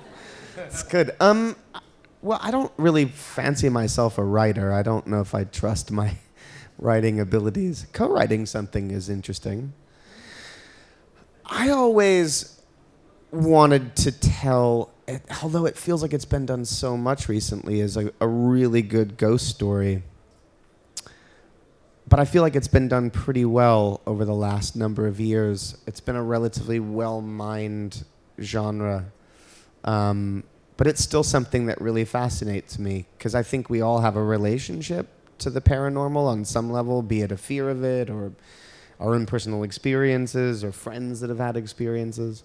It's 0.57 0.83
good. 0.83 1.14
Um, 1.20 1.55
well, 2.22 2.38
I 2.42 2.50
don't 2.50 2.72
really 2.76 3.05
fancy 3.05 3.68
myself 3.68 4.18
a 4.18 4.24
writer. 4.24 4.72
I 4.72 4.83
don't 4.83 5.07
know 5.07 5.20
if 5.20 5.35
I 5.35 5.44
trust 5.44 5.90
my 5.90 6.16
writing 6.79 7.20
abilities. 7.20 7.87
Co-writing 7.92 8.46
something 8.46 8.90
is 8.90 9.09
interesting. 9.09 9.74
I 11.44 11.68
always 11.68 12.61
wanted 13.31 13.94
to 13.96 14.12
tell, 14.12 14.90
it, 15.07 15.23
although 15.42 15.66
it 15.66 15.77
feels 15.77 16.03
like 16.03 16.12
it's 16.12 16.25
been 16.25 16.47
done 16.47 16.64
so 16.64 16.97
much 16.97 17.29
recently, 17.29 17.81
is 17.81 17.97
a, 17.97 18.12
a 18.21 18.29
really 18.29 18.83
good 18.83 19.16
ghost 19.16 19.49
story. 19.49 20.03
But 22.09 22.21
I 22.21 22.25
feel 22.25 22.42
like 22.42 22.55
it's 22.55 22.69
been 22.69 22.88
done 22.88 23.11
pretty 23.11 23.45
well 23.45 24.01
over 24.07 24.25
the 24.25 24.35
last 24.35 24.77
number 24.77 25.07
of 25.07 25.19
years. 25.19 25.77
It's 25.87 26.01
been 26.01 26.16
a 26.16 26.23
relatively 26.23 26.79
well 26.79 27.21
mined 27.21 28.05
genre. 28.40 29.07
Um, 29.85 30.45
but 30.77 30.87
it's 30.87 31.03
still 31.03 31.25
something 31.25 31.66
that 31.66 31.81
really 31.81 32.05
fascinates 32.05 32.79
me 32.79 33.07
because 33.16 33.35
I 33.35 33.42
think 33.42 33.71
we 33.71 33.81
all 33.81 34.01
have 34.01 34.16
a 34.16 34.23
relationship 34.23 35.09
to 35.38 35.51
the 35.51 35.61
paranormal 35.61 36.27
on 36.27 36.45
some 36.45 36.71
level, 36.71 37.03
be 37.03 37.23
it 37.23 37.33
a 37.33 37.37
fear 37.37 37.71
of 37.71 37.83
it 37.83 38.11
or 38.11 38.33
our 39.01 39.14
own 39.14 39.27
personal 39.27 39.62
experiences 39.62 40.64
or 40.64 40.73
friends 40.73 41.21
that 41.21 41.31
have 41.31 41.38
had 41.38 41.57
experiences. 41.57 42.42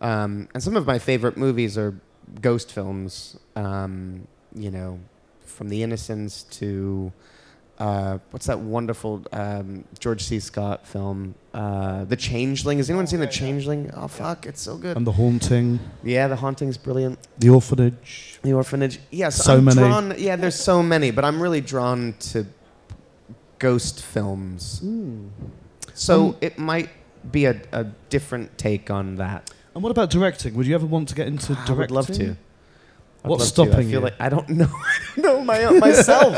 Um, 0.00 0.48
and 0.54 0.62
some 0.62 0.76
of 0.76 0.86
my 0.86 0.98
favorite 0.98 1.36
movies 1.36 1.76
are 1.76 1.94
ghost 2.40 2.72
films, 2.72 3.36
um, 3.56 4.26
you 4.54 4.70
know, 4.70 4.98
from 5.44 5.68
The 5.68 5.82
Innocents 5.82 6.44
to 6.58 7.12
uh, 7.78 8.18
what's 8.30 8.46
that 8.46 8.58
wonderful 8.60 9.24
um, 9.32 9.84
George 9.98 10.22
C. 10.22 10.38
Scott 10.38 10.86
film, 10.86 11.34
uh, 11.54 12.04
The 12.04 12.16
Changeling? 12.16 12.76
Has 12.78 12.90
anyone 12.90 13.06
seen 13.06 13.20
The 13.20 13.26
Changeling? 13.26 13.90
Oh, 13.96 14.06
fuck, 14.06 14.44
it's 14.46 14.60
so 14.60 14.76
good. 14.76 14.96
And 14.98 15.06
The 15.06 15.12
Haunting, 15.12 15.80
Yeah, 16.04 16.28
The 16.28 16.36
Haunting's 16.36 16.76
brilliant. 16.76 17.18
The 17.38 17.48
Orphanage. 17.50 18.38
The 18.42 18.52
Orphanage. 18.52 19.00
Yes, 19.10 19.36
So 19.44 19.56
I'm 19.56 19.64
many. 19.64 19.78
Drawn, 19.80 20.14
yeah, 20.18 20.36
there's 20.36 20.56
so 20.60 20.82
many, 20.82 21.10
but 21.10 21.24
I'm 21.24 21.40
really 21.42 21.62
drawn 21.62 22.14
to 22.20 22.46
ghost 23.58 24.02
films. 24.02 24.82
So 25.94 26.28
Um, 26.28 26.36
it 26.42 26.58
might 26.58 26.90
be 27.32 27.46
a, 27.46 27.60
a 27.72 27.84
different 28.10 28.56
take 28.58 28.90
on 28.90 29.16
that. 29.16 29.50
And 29.74 29.82
what 29.82 29.90
about 29.90 30.10
directing? 30.10 30.54
Would 30.54 30.66
you 30.66 30.74
ever 30.74 30.86
want 30.86 31.08
to 31.10 31.14
get 31.14 31.26
into 31.28 31.54
directing? 31.54 31.68
I 31.74 31.78
would 31.78 31.90
love 31.90 32.06
to. 32.08 32.30
I'd 32.30 32.36
What's 33.28 33.40
love 33.40 33.40
to. 33.40 33.44
stopping 33.46 33.74
I 33.74 33.82
feel 33.82 33.90
you? 33.90 34.00
like 34.00 34.14
I 34.20 34.28
don't 34.28 34.48
know. 34.60 34.68
I 34.72 35.20
don't 35.20 35.22
know 35.22 35.44
my 35.44 35.70
myself. 35.78 36.36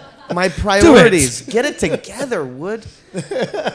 my 0.34 0.48
priorities. 0.48 1.42
Get 1.42 1.64
it 1.64 1.78
together, 1.78 2.44
Wood. 2.44 2.84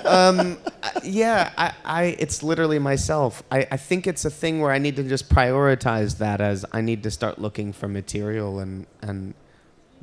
um, 0.05 0.57
yeah, 1.03 1.51
I, 1.57 1.73
I, 1.85 2.03
it's 2.19 2.43
literally 2.43 2.77
myself. 2.77 3.41
I, 3.51 3.67
I 3.71 3.77
think 3.77 4.05
it's 4.05 4.25
a 4.25 4.29
thing 4.29 4.59
where 4.61 4.71
I 4.71 4.77
need 4.77 4.97
to 4.97 5.03
just 5.03 5.29
prioritize 5.29 6.17
that 6.19 6.41
as 6.41 6.65
I 6.73 6.81
need 6.81 7.03
to 7.03 7.11
start 7.11 7.39
looking 7.39 7.71
for 7.73 7.87
material 7.87 8.59
and 8.59 8.85
and 9.01 9.33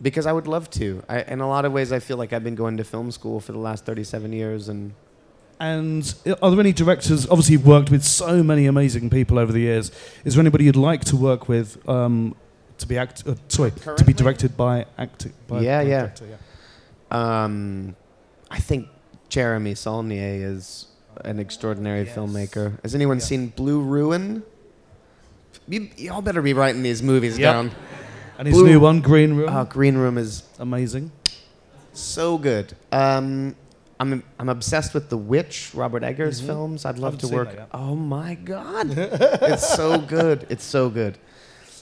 because 0.00 0.26
I 0.26 0.32
would 0.32 0.46
love 0.46 0.70
to. 0.70 1.02
I, 1.08 1.22
in 1.22 1.40
a 1.40 1.48
lot 1.48 1.64
of 1.64 1.72
ways, 1.72 1.92
I 1.92 1.98
feel 1.98 2.16
like 2.16 2.32
I've 2.32 2.44
been 2.44 2.54
going 2.54 2.76
to 2.78 2.84
film 2.84 3.11
school 3.11 3.40
for 3.40 3.52
the 3.52 3.58
last 3.58 3.84
37 3.84 4.32
years 4.32 4.68
and. 4.68 4.94
And 5.60 6.14
are 6.40 6.50
there 6.50 6.60
any 6.60 6.72
directors? 6.72 7.28
Obviously, 7.28 7.54
you've 7.54 7.66
worked 7.66 7.90
with 7.90 8.04
so 8.04 8.42
many 8.44 8.66
amazing 8.66 9.10
people 9.10 9.38
over 9.38 9.50
the 9.52 9.60
years. 9.60 9.90
Is 10.24 10.34
there 10.34 10.40
anybody 10.40 10.64
you'd 10.64 10.76
like 10.76 11.04
to 11.06 11.16
work 11.16 11.48
with 11.48 11.86
um, 11.88 12.36
to 12.78 12.86
be 12.86 12.96
act? 12.96 13.24
Uh, 13.26 13.34
sorry, 13.48 13.72
to 13.96 14.04
be 14.04 14.12
directed 14.12 14.56
by 14.56 14.86
acting? 14.96 15.32
Yeah, 15.50 15.80
yeah. 15.80 16.00
director, 16.02 16.26
yeah. 17.10 17.44
Um, 17.44 17.96
I 18.50 18.60
think 18.60 18.86
Jeremy 19.28 19.74
Saulnier 19.74 20.46
is 20.46 20.86
an 21.24 21.40
extraordinary 21.40 22.04
filmmaker. 22.06 22.80
Has 22.82 22.94
anyone 22.94 23.18
seen 23.20 23.48
Blue 23.48 23.80
Ruin? 23.80 24.44
You, 25.66 25.88
y'all 25.96 26.22
better 26.22 26.40
be 26.40 26.52
writing 26.54 26.82
these 26.82 27.02
movies 27.02 27.36
Yep. 27.38 27.52
down. 27.52 27.70
And 28.38 28.46
his 28.46 28.56
Blue- 28.56 28.68
new 28.68 28.80
one, 28.80 29.00
Green 29.00 29.34
Room, 29.34 29.48
Oh, 29.52 29.64
Green 29.64 29.96
Room 29.96 30.16
is 30.16 30.44
amazing. 30.60 31.10
so 31.92 32.38
good. 32.38 32.74
Um, 32.92 33.56
I'm 34.00 34.22
I'm 34.38 34.48
obsessed 34.48 34.94
with 34.94 35.08
The 35.08 35.16
Witch, 35.16 35.70
Robert 35.74 36.02
Eggers 36.04 36.40
Mhm. 36.40 36.46
films. 36.46 36.84
I'd 36.84 36.98
love 36.98 37.18
to 37.18 37.28
work. 37.28 37.54
that. 37.56 37.68
Oh 37.72 37.94
my 37.96 38.34
god, 38.34 38.90
it's 38.96 39.68
so 39.74 39.98
good. 39.98 40.46
It's 40.48 40.64
so 40.64 40.88
good. 40.88 41.18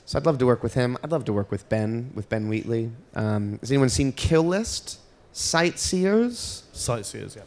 So 0.07 0.18
I'd 0.18 0.24
love 0.26 0.38
to 0.38 0.46
work 0.46 0.62
with 0.62 0.74
him. 0.74 0.96
I'd 1.02 1.11
love 1.11 1.24
to 1.24 1.33
work 1.33 1.50
with 1.50 1.68
Ben, 1.68 2.12
with 2.14 2.29
Ben 2.29 2.48
Wheatley. 2.48 2.90
Um, 3.14 3.59
has 3.61 3.70
anyone 3.72 3.88
seen 3.88 4.12
Kill 4.12 4.44
List? 4.44 5.00
Sightseers. 5.33 6.62
Sightseers, 6.72 7.35
yeah. 7.37 7.42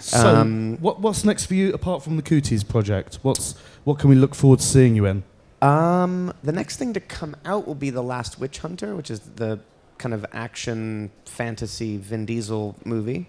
So, 0.00 0.36
Um, 0.36 0.76
what, 0.80 1.00
what's 1.00 1.24
next 1.24 1.46
for 1.46 1.54
you 1.54 1.72
apart 1.72 2.02
from 2.02 2.16
the 2.16 2.22
Cooties 2.22 2.62
project? 2.68 3.18
What's 3.22 3.54
what 3.84 3.98
can 3.98 4.10
we 4.10 4.16
look 4.16 4.34
forward 4.34 4.58
to 4.58 4.64
seeing 4.64 4.94
you 4.96 5.06
in? 5.06 5.22
Um, 5.62 6.32
the 6.42 6.52
next 6.52 6.76
thing 6.76 6.92
to 6.92 7.00
come 7.00 7.34
out 7.44 7.66
will 7.66 7.74
be 7.76 7.90
The 7.90 8.02
Last 8.02 8.38
Witch 8.38 8.58
Hunter, 8.58 8.94
which 8.94 9.10
is 9.10 9.20
the 9.36 9.60
kind 9.96 10.12
of 10.12 10.26
action 10.32 11.10
fantasy 11.24 11.96
Vin 11.96 12.26
Diesel 12.26 12.76
movie. 12.84 13.26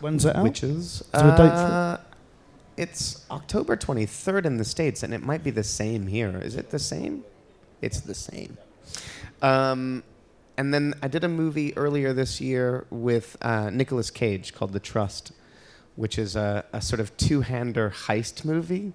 When's 0.00 0.24
it 0.24 0.36
out? 0.36 0.42
Witches. 0.42 1.00
Is 1.00 1.06
there 1.12 1.24
a 1.24 1.30
date 1.30 1.36
for 1.36 1.42
it? 1.42 1.48
Uh, 1.50 1.98
It's 2.76 3.24
October 3.30 3.76
23rd 3.76 4.44
in 4.44 4.56
the 4.58 4.64
States, 4.64 5.02
and 5.02 5.14
it 5.14 5.22
might 5.22 5.42
be 5.42 5.50
the 5.50 5.64
same 5.64 6.06
here. 6.08 6.38
Is 6.38 6.54
it 6.56 6.70
the 6.70 6.78
same? 6.78 7.24
It's 7.80 8.00
the 8.00 8.14
same. 8.14 8.58
Um, 9.42 10.02
and 10.58 10.72
then 10.74 10.94
I 11.02 11.08
did 11.08 11.24
a 11.24 11.28
movie 11.28 11.76
earlier 11.76 12.12
this 12.12 12.40
year 12.40 12.86
with 12.90 13.36
uh, 13.40 13.70
Nicolas 13.70 14.10
Cage 14.10 14.54
called 14.54 14.72
The 14.72 14.80
Trust, 14.80 15.32
which 15.96 16.18
is 16.18 16.36
a, 16.36 16.64
a 16.72 16.80
sort 16.82 17.00
of 17.00 17.16
two-hander 17.16 17.90
heist 18.06 18.44
movie. 18.44 18.92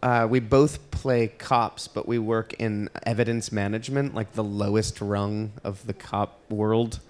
Uh, 0.00 0.28
we 0.30 0.38
both 0.38 0.92
play 0.92 1.26
cops, 1.26 1.88
but 1.88 2.06
we 2.06 2.20
work 2.20 2.52
in 2.60 2.88
evidence 3.04 3.50
management, 3.50 4.14
like 4.14 4.32
the 4.34 4.44
lowest 4.44 5.00
rung 5.00 5.52
of 5.64 5.84
the 5.88 5.92
cop 5.92 6.38
world. 6.48 7.00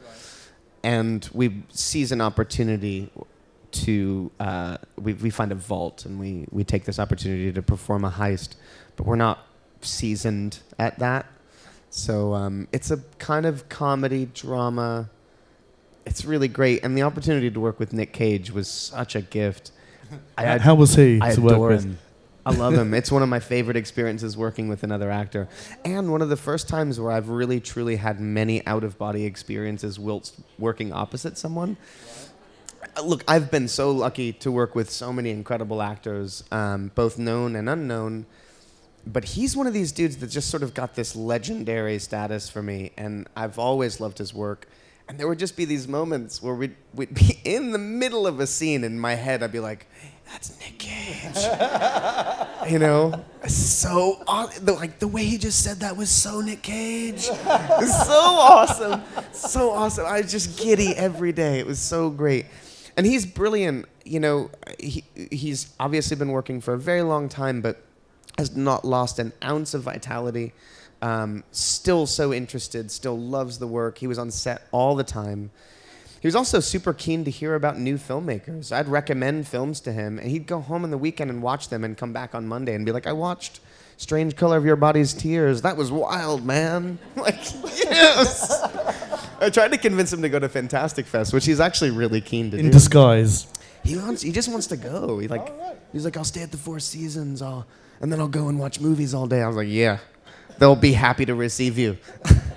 And 0.83 1.29
we 1.33 1.63
seize 1.71 2.13
an 2.13 2.21
opportunity 2.21 3.11
to, 3.71 4.31
uh, 4.41 4.79
we, 4.97 5.15
we 5.15 5.31
find 5.31 5.53
a 5.53 5.57
vault 5.57 6.05
and 6.05 6.19
we, 6.19 6.47
we 6.51 6.65
take 6.65 6.85
this 6.85 6.99
opportunity 6.99 7.53
to 7.53 7.63
perform 7.63 8.05
a 8.05 8.11
heist, 8.11 8.55
but 8.97 9.07
we're 9.07 9.17
not 9.17 9.47
seasoned 9.81 10.61
at 10.79 10.99
that. 10.99 11.27
So 11.91 12.35
um, 12.35 12.69
it's 12.73 12.91
a 12.91 12.99
kind 13.19 13.47
of 13.47 13.69
comedy 13.69 14.27
drama. 14.27 15.11
It's 16.07 16.25
really 16.25 16.49
great. 16.49 16.85
And 16.85 16.97
the 16.97 17.03
opportunity 17.03 17.51
to 17.51 17.61
work 17.61 17.79
with 17.79 17.93
Nick 17.93 18.13
Cage 18.13 18.51
was 18.51 18.69
such 18.69 19.15
a 19.15 19.23
gift. 19.23 19.73
Uh, 20.39 20.59
how 20.59 20.75
was 20.75 20.95
he 20.95 21.19
I 21.21 21.35
to 21.35 21.41
work 21.43 21.53
adore 21.53 21.69
with? 21.69 21.85
him. 21.85 21.99
I 22.49 22.53
love 22.53 22.75
him. 22.75 22.95
It's 22.99 23.13
one 23.13 23.23
of 23.23 23.29
my 23.29 23.41
favorite 23.41 23.77
experiences 23.77 24.37
working 24.37 24.69
with 24.69 24.83
another 24.83 25.11
actor. 25.11 25.49
And 25.85 26.11
one 26.11 26.23
of 26.23 26.31
the 26.31 26.37
first 26.37 26.67
times 26.67 26.99
where 26.99 27.13
I've 27.13 27.29
really, 27.29 27.61
truly 27.61 27.97
had 27.97 28.21
many 28.21 28.67
out 28.67 28.85
of 28.85 28.97
body 28.97 29.25
experiences 29.27 29.99
whilst 29.99 30.35
working 30.59 30.91
opposite 30.93 31.37
someone. 31.37 31.77
Uh, 32.97 33.03
Look, 33.03 33.23
I've 33.29 33.51
been 33.51 33.69
so 33.69 33.91
lucky 33.91 34.33
to 34.35 34.51
work 34.51 34.75
with 34.75 34.91
so 34.91 35.13
many 35.13 35.31
incredible 35.31 35.83
actors, 35.83 36.43
um, 36.51 36.91
both 36.95 37.19
known 37.19 37.55
and 37.55 37.69
unknown. 37.69 38.25
But 39.07 39.25
he's 39.25 39.55
one 39.55 39.67
of 39.67 39.75
these 39.75 39.93
dudes 39.93 40.17
that 40.19 40.29
just 40.29 40.49
sort 40.49 40.63
of 40.63 40.73
got 40.73 40.95
this 40.95 41.15
legendary 41.15 41.99
status 41.99 42.49
for 42.49 42.63
me, 42.63 42.93
and 42.97 43.29
I've 43.37 43.59
always 43.59 44.01
loved 44.01 44.19
his 44.19 44.33
work. 44.33 44.67
And 45.09 45.19
there 45.19 45.29
would 45.29 45.39
just 45.39 45.57
be 45.57 45.65
these 45.65 45.89
moments 45.89 46.43
where 46.43 46.55
we'd, 46.55 46.77
we'd 46.95 47.15
be 47.15 47.39
in 47.45 47.73
the 47.73 47.79
middle 47.79 48.27
of 48.27 48.41
a 48.41 48.47
scene, 48.47 48.85
in 48.85 48.99
my 48.99 49.15
head, 49.15 49.43
I'd 49.43 49.53
be 49.53 49.61
like, 49.61 49.87
that's 50.31 50.59
Nick 50.61 50.79
Cage. 50.79 52.71
you 52.71 52.79
know, 52.79 53.25
so 53.47 54.23
like 54.67 54.99
the 54.99 55.09
way 55.09 55.25
he 55.25 55.39
just 55.39 55.63
said 55.63 55.79
that 55.81 55.97
was 55.97 56.11
so 56.11 56.41
Nick 56.41 56.63
Cage. 56.63 57.29
So 58.09 58.15
awesome, 58.15 59.03
so 59.33 59.71
awesome. 59.71 60.07
I 60.07 60.21
was 60.21 60.31
just 60.31 60.59
giddy 60.59 60.95
every 60.97 61.33
day. 61.33 61.59
It 61.59 61.67
was 61.67 61.79
so 61.79 62.11
great, 62.11 62.47
and 62.97 63.07
he's 63.07 63.27
brilliant. 63.27 63.87
You 64.05 64.21
know, 64.21 64.51
he 64.79 65.05
he's 65.31 65.73
obviously 65.79 66.17
been 66.17 66.31
working 66.31 66.61
for 66.61 66.75
a 66.75 66.79
very 66.79 67.03
long 67.03 67.29
time, 67.29 67.61
but 67.61 67.83
has 68.37 68.57
not 68.57 68.85
lost 68.85 69.19
an 69.19 69.33
ounce 69.43 69.75
of 69.75 69.83
vitality. 69.83 70.53
Um, 71.03 71.45
still 71.53 72.07
so 72.07 72.33
interested. 72.33 72.91
Still 72.91 73.19
loves 73.19 73.59
the 73.59 73.67
work. 73.67 73.99
He 73.99 74.07
was 74.07 74.19
on 74.19 74.31
set 74.31 74.63
all 74.73 74.95
the 74.95 75.05
time. 75.05 75.51
He 76.21 76.27
was 76.27 76.35
also 76.35 76.61
super 76.61 76.93
keen 76.93 77.25
to 77.25 77.31
hear 77.31 77.55
about 77.55 77.79
new 77.79 77.97
filmmakers. 77.97 78.73
I'd 78.73 78.89
recommend 78.89 79.47
films 79.47 79.81
to 79.83 79.93
him, 79.93 80.19
and 80.19 80.29
he'd 80.31 80.47
go 80.47 80.61
home 80.61 80.85
on 80.85 80.91
the 80.91 80.99
weekend 80.99 81.31
and 81.31 81.43
watch 81.43 81.69
them 81.69 81.85
and 81.85 81.97
come 81.97 82.13
back 82.13 82.35
on 82.35 82.49
Monday 82.49 82.75
and 82.75 82.85
be 82.85 82.91
like, 82.93 83.07
I 83.07 83.13
watched 83.13 83.61
Strange 83.97 84.35
Color 84.37 84.57
of 84.57 84.65
Your 84.65 84.77
Body's 84.77 85.15
Tears. 85.15 85.63
That 85.63 85.77
was 85.77 85.91
wild, 85.93 86.45
man. 86.45 86.99
Like, 87.17 87.39
yes. 87.77 88.51
I 89.41 89.51
tried 89.51 89.71
to 89.73 89.79
convince 89.79 90.13
him 90.13 90.23
to 90.23 90.29
go 90.29 90.39
to 90.39 90.49
Fantastic 90.49 91.07
Fest, 91.07 91.33
which 91.33 91.45
he's 91.47 91.61
actually 91.61 91.91
really 91.91 92.21
keen 92.21 92.51
to 92.51 92.57
do. 92.57 92.65
In 92.65 92.71
disguise. 92.71 93.47
He 93.85 93.97
wants. 93.97 94.23
He 94.23 94.33
just 94.33 94.49
wants 94.49 94.67
to 94.69 94.77
go. 94.77 95.19
He 95.19 95.29
like. 95.29 95.53
He's 95.93 96.05
like, 96.05 96.17
I'll 96.17 96.25
stay 96.25 96.43
at 96.43 96.51
the 96.51 96.57
Four 96.59 96.81
Seasons, 96.81 97.41
I'll, 97.41 97.67
and 98.01 98.13
then 98.13 98.21
I'll 98.21 98.29
go 98.29 98.49
and 98.49 98.59
watch 98.59 98.81
movies 98.81 99.15
all 99.15 99.27
day. 99.27 99.43
I 99.43 99.47
was 99.47 99.57
like, 99.57 99.69
Yeah, 99.69 99.99
they'll 100.59 100.77
be 100.77 100.93
happy 100.93 101.25
to 101.27 101.35
receive 101.35 101.79
you. 101.79 101.97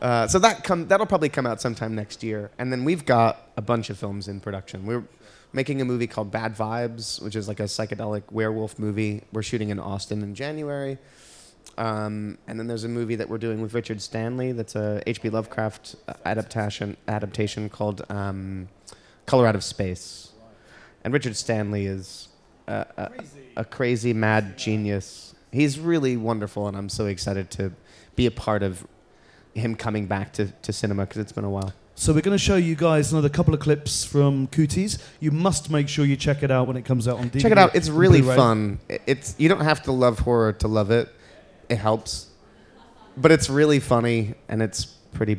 uh, 0.00 0.26
so 0.28 0.38
that 0.38 0.64
come. 0.64 0.88
That'll 0.88 1.06
probably 1.06 1.28
come 1.28 1.46
out 1.46 1.60
sometime 1.60 1.94
next 1.94 2.22
year. 2.22 2.50
And 2.58 2.72
then 2.72 2.84
we've 2.84 3.04
got 3.04 3.50
a 3.56 3.62
bunch 3.62 3.90
of 3.90 3.98
films 3.98 4.28
in 4.28 4.40
production. 4.40 4.86
We're 4.86 5.04
making 5.52 5.80
a 5.80 5.84
movie 5.84 6.06
called 6.06 6.30
Bad 6.30 6.56
Vibes, 6.56 7.22
which 7.22 7.34
is 7.34 7.48
like 7.48 7.60
a 7.60 7.64
psychedelic 7.64 8.30
werewolf 8.30 8.78
movie. 8.78 9.22
We're 9.32 9.42
shooting 9.42 9.70
in 9.70 9.78
Austin 9.78 10.22
in 10.22 10.34
January. 10.34 10.98
Um, 11.76 12.38
and 12.46 12.58
then 12.58 12.66
there's 12.66 12.84
a 12.84 12.88
movie 12.88 13.16
that 13.16 13.28
we're 13.28 13.38
doing 13.38 13.60
with 13.60 13.72
Richard 13.72 14.02
Stanley 14.02 14.52
that's 14.52 14.74
a 14.74 15.02
H.P. 15.06 15.30
Lovecraft 15.30 15.96
adaptation 16.24 16.96
adaptation 17.06 17.68
called 17.68 18.04
um, 18.08 18.68
Color 19.26 19.46
Out 19.46 19.54
of 19.54 19.62
Space. 19.62 20.32
And 21.04 21.12
Richard 21.12 21.36
Stanley 21.36 21.86
is 21.86 22.28
a, 22.66 22.86
a, 22.96 23.10
a 23.58 23.64
crazy, 23.64 24.12
mad 24.12 24.58
genius. 24.58 25.34
He's 25.52 25.78
really 25.78 26.16
wonderful, 26.16 26.66
and 26.66 26.76
I'm 26.76 26.88
so 26.88 27.06
excited 27.06 27.50
to 27.52 27.72
be 28.16 28.26
a 28.26 28.30
part 28.30 28.62
of 28.62 28.86
him 29.58 29.74
coming 29.74 30.06
back 30.06 30.32
to, 30.34 30.46
to 30.62 30.72
cinema 30.72 31.04
because 31.04 31.18
it's 31.18 31.32
been 31.32 31.44
a 31.44 31.50
while. 31.50 31.72
So 31.94 32.12
we're 32.12 32.20
going 32.20 32.36
to 32.36 32.42
show 32.42 32.54
you 32.54 32.76
guys 32.76 33.12
another 33.12 33.28
couple 33.28 33.52
of 33.54 33.60
clips 33.60 34.04
from 34.04 34.46
Cooties. 34.48 35.02
You 35.18 35.32
must 35.32 35.68
make 35.68 35.88
sure 35.88 36.04
you 36.04 36.16
check 36.16 36.44
it 36.44 36.50
out 36.50 36.68
when 36.68 36.76
it 36.76 36.84
comes 36.84 37.08
out 37.08 37.18
on 37.18 37.28
DVD. 37.28 37.42
Check 37.42 37.52
it 37.52 37.58
out. 37.58 37.74
It's 37.74 37.88
really 37.88 38.20
Blu-ray. 38.20 38.36
fun. 38.36 38.78
It's 38.88 39.34
you 39.36 39.48
don't 39.48 39.62
have 39.62 39.82
to 39.84 39.92
love 39.92 40.20
horror 40.20 40.52
to 40.54 40.68
love 40.68 40.92
it. 40.92 41.08
It 41.68 41.76
helps, 41.76 42.28
but 43.16 43.32
it's 43.32 43.50
really 43.50 43.80
funny 43.80 44.34
and 44.48 44.62
it's 44.62 44.84
pretty 44.84 45.38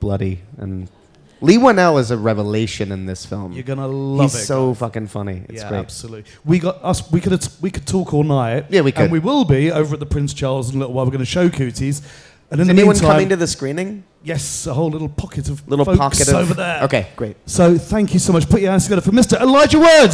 bloody. 0.00 0.40
And 0.58 0.90
Leigh 1.40 1.58
Whannell 1.58 2.00
is 2.00 2.10
a 2.10 2.16
revelation 2.16 2.90
in 2.90 3.06
this 3.06 3.24
film. 3.24 3.52
You're 3.52 3.62
gonna 3.62 3.86
love 3.86 4.32
He's 4.32 4.34
it, 4.34 4.38
He's 4.38 4.46
so 4.46 4.74
fucking 4.74 5.06
funny. 5.06 5.42
It's 5.48 5.62
yeah, 5.62 5.68
great. 5.68 5.78
absolutely. 5.78 6.30
We 6.44 6.58
got 6.58 6.82
us. 6.82 7.10
We 7.10 7.20
could 7.20 7.46
we 7.60 7.70
could 7.70 7.86
talk 7.86 8.12
all 8.12 8.24
night. 8.24 8.66
Yeah, 8.68 8.80
we 8.80 8.92
could. 8.92 9.04
and 9.04 9.12
we 9.12 9.18
will 9.18 9.44
be 9.44 9.70
over 9.70 9.94
at 9.94 10.00
the 10.00 10.06
Prince 10.06 10.34
Charles 10.34 10.70
in 10.70 10.76
a 10.76 10.78
little 10.80 10.94
while. 10.94 11.04
We're 11.04 11.12
going 11.12 11.20
to 11.20 11.24
show 11.26 11.48
Cooties. 11.48 12.02
And 12.50 12.60
in 12.60 12.62
Is 12.62 12.66
the 12.68 12.72
anyone 12.80 12.94
meantime, 12.94 13.10
coming 13.12 13.28
to 13.30 13.36
the 13.36 13.46
screening? 13.46 14.04
Yes, 14.22 14.66
a 14.66 14.74
whole 14.74 14.90
little 14.90 15.08
pocket 15.08 15.48
of 15.48 15.66
Little 15.68 15.84
folks 15.84 15.98
pocket 15.98 16.28
of- 16.28 16.34
over 16.34 16.54
there. 16.54 16.82
Okay, 16.84 17.08
great. 17.16 17.36
So 17.46 17.76
thank 17.78 18.12
you 18.14 18.20
so 18.20 18.32
much. 18.32 18.48
Put 18.48 18.60
your 18.60 18.70
hands 18.70 18.84
together 18.84 19.02
for 19.02 19.10
Mr. 19.12 19.40
Elijah 19.40 19.78
Wood. 19.78 20.10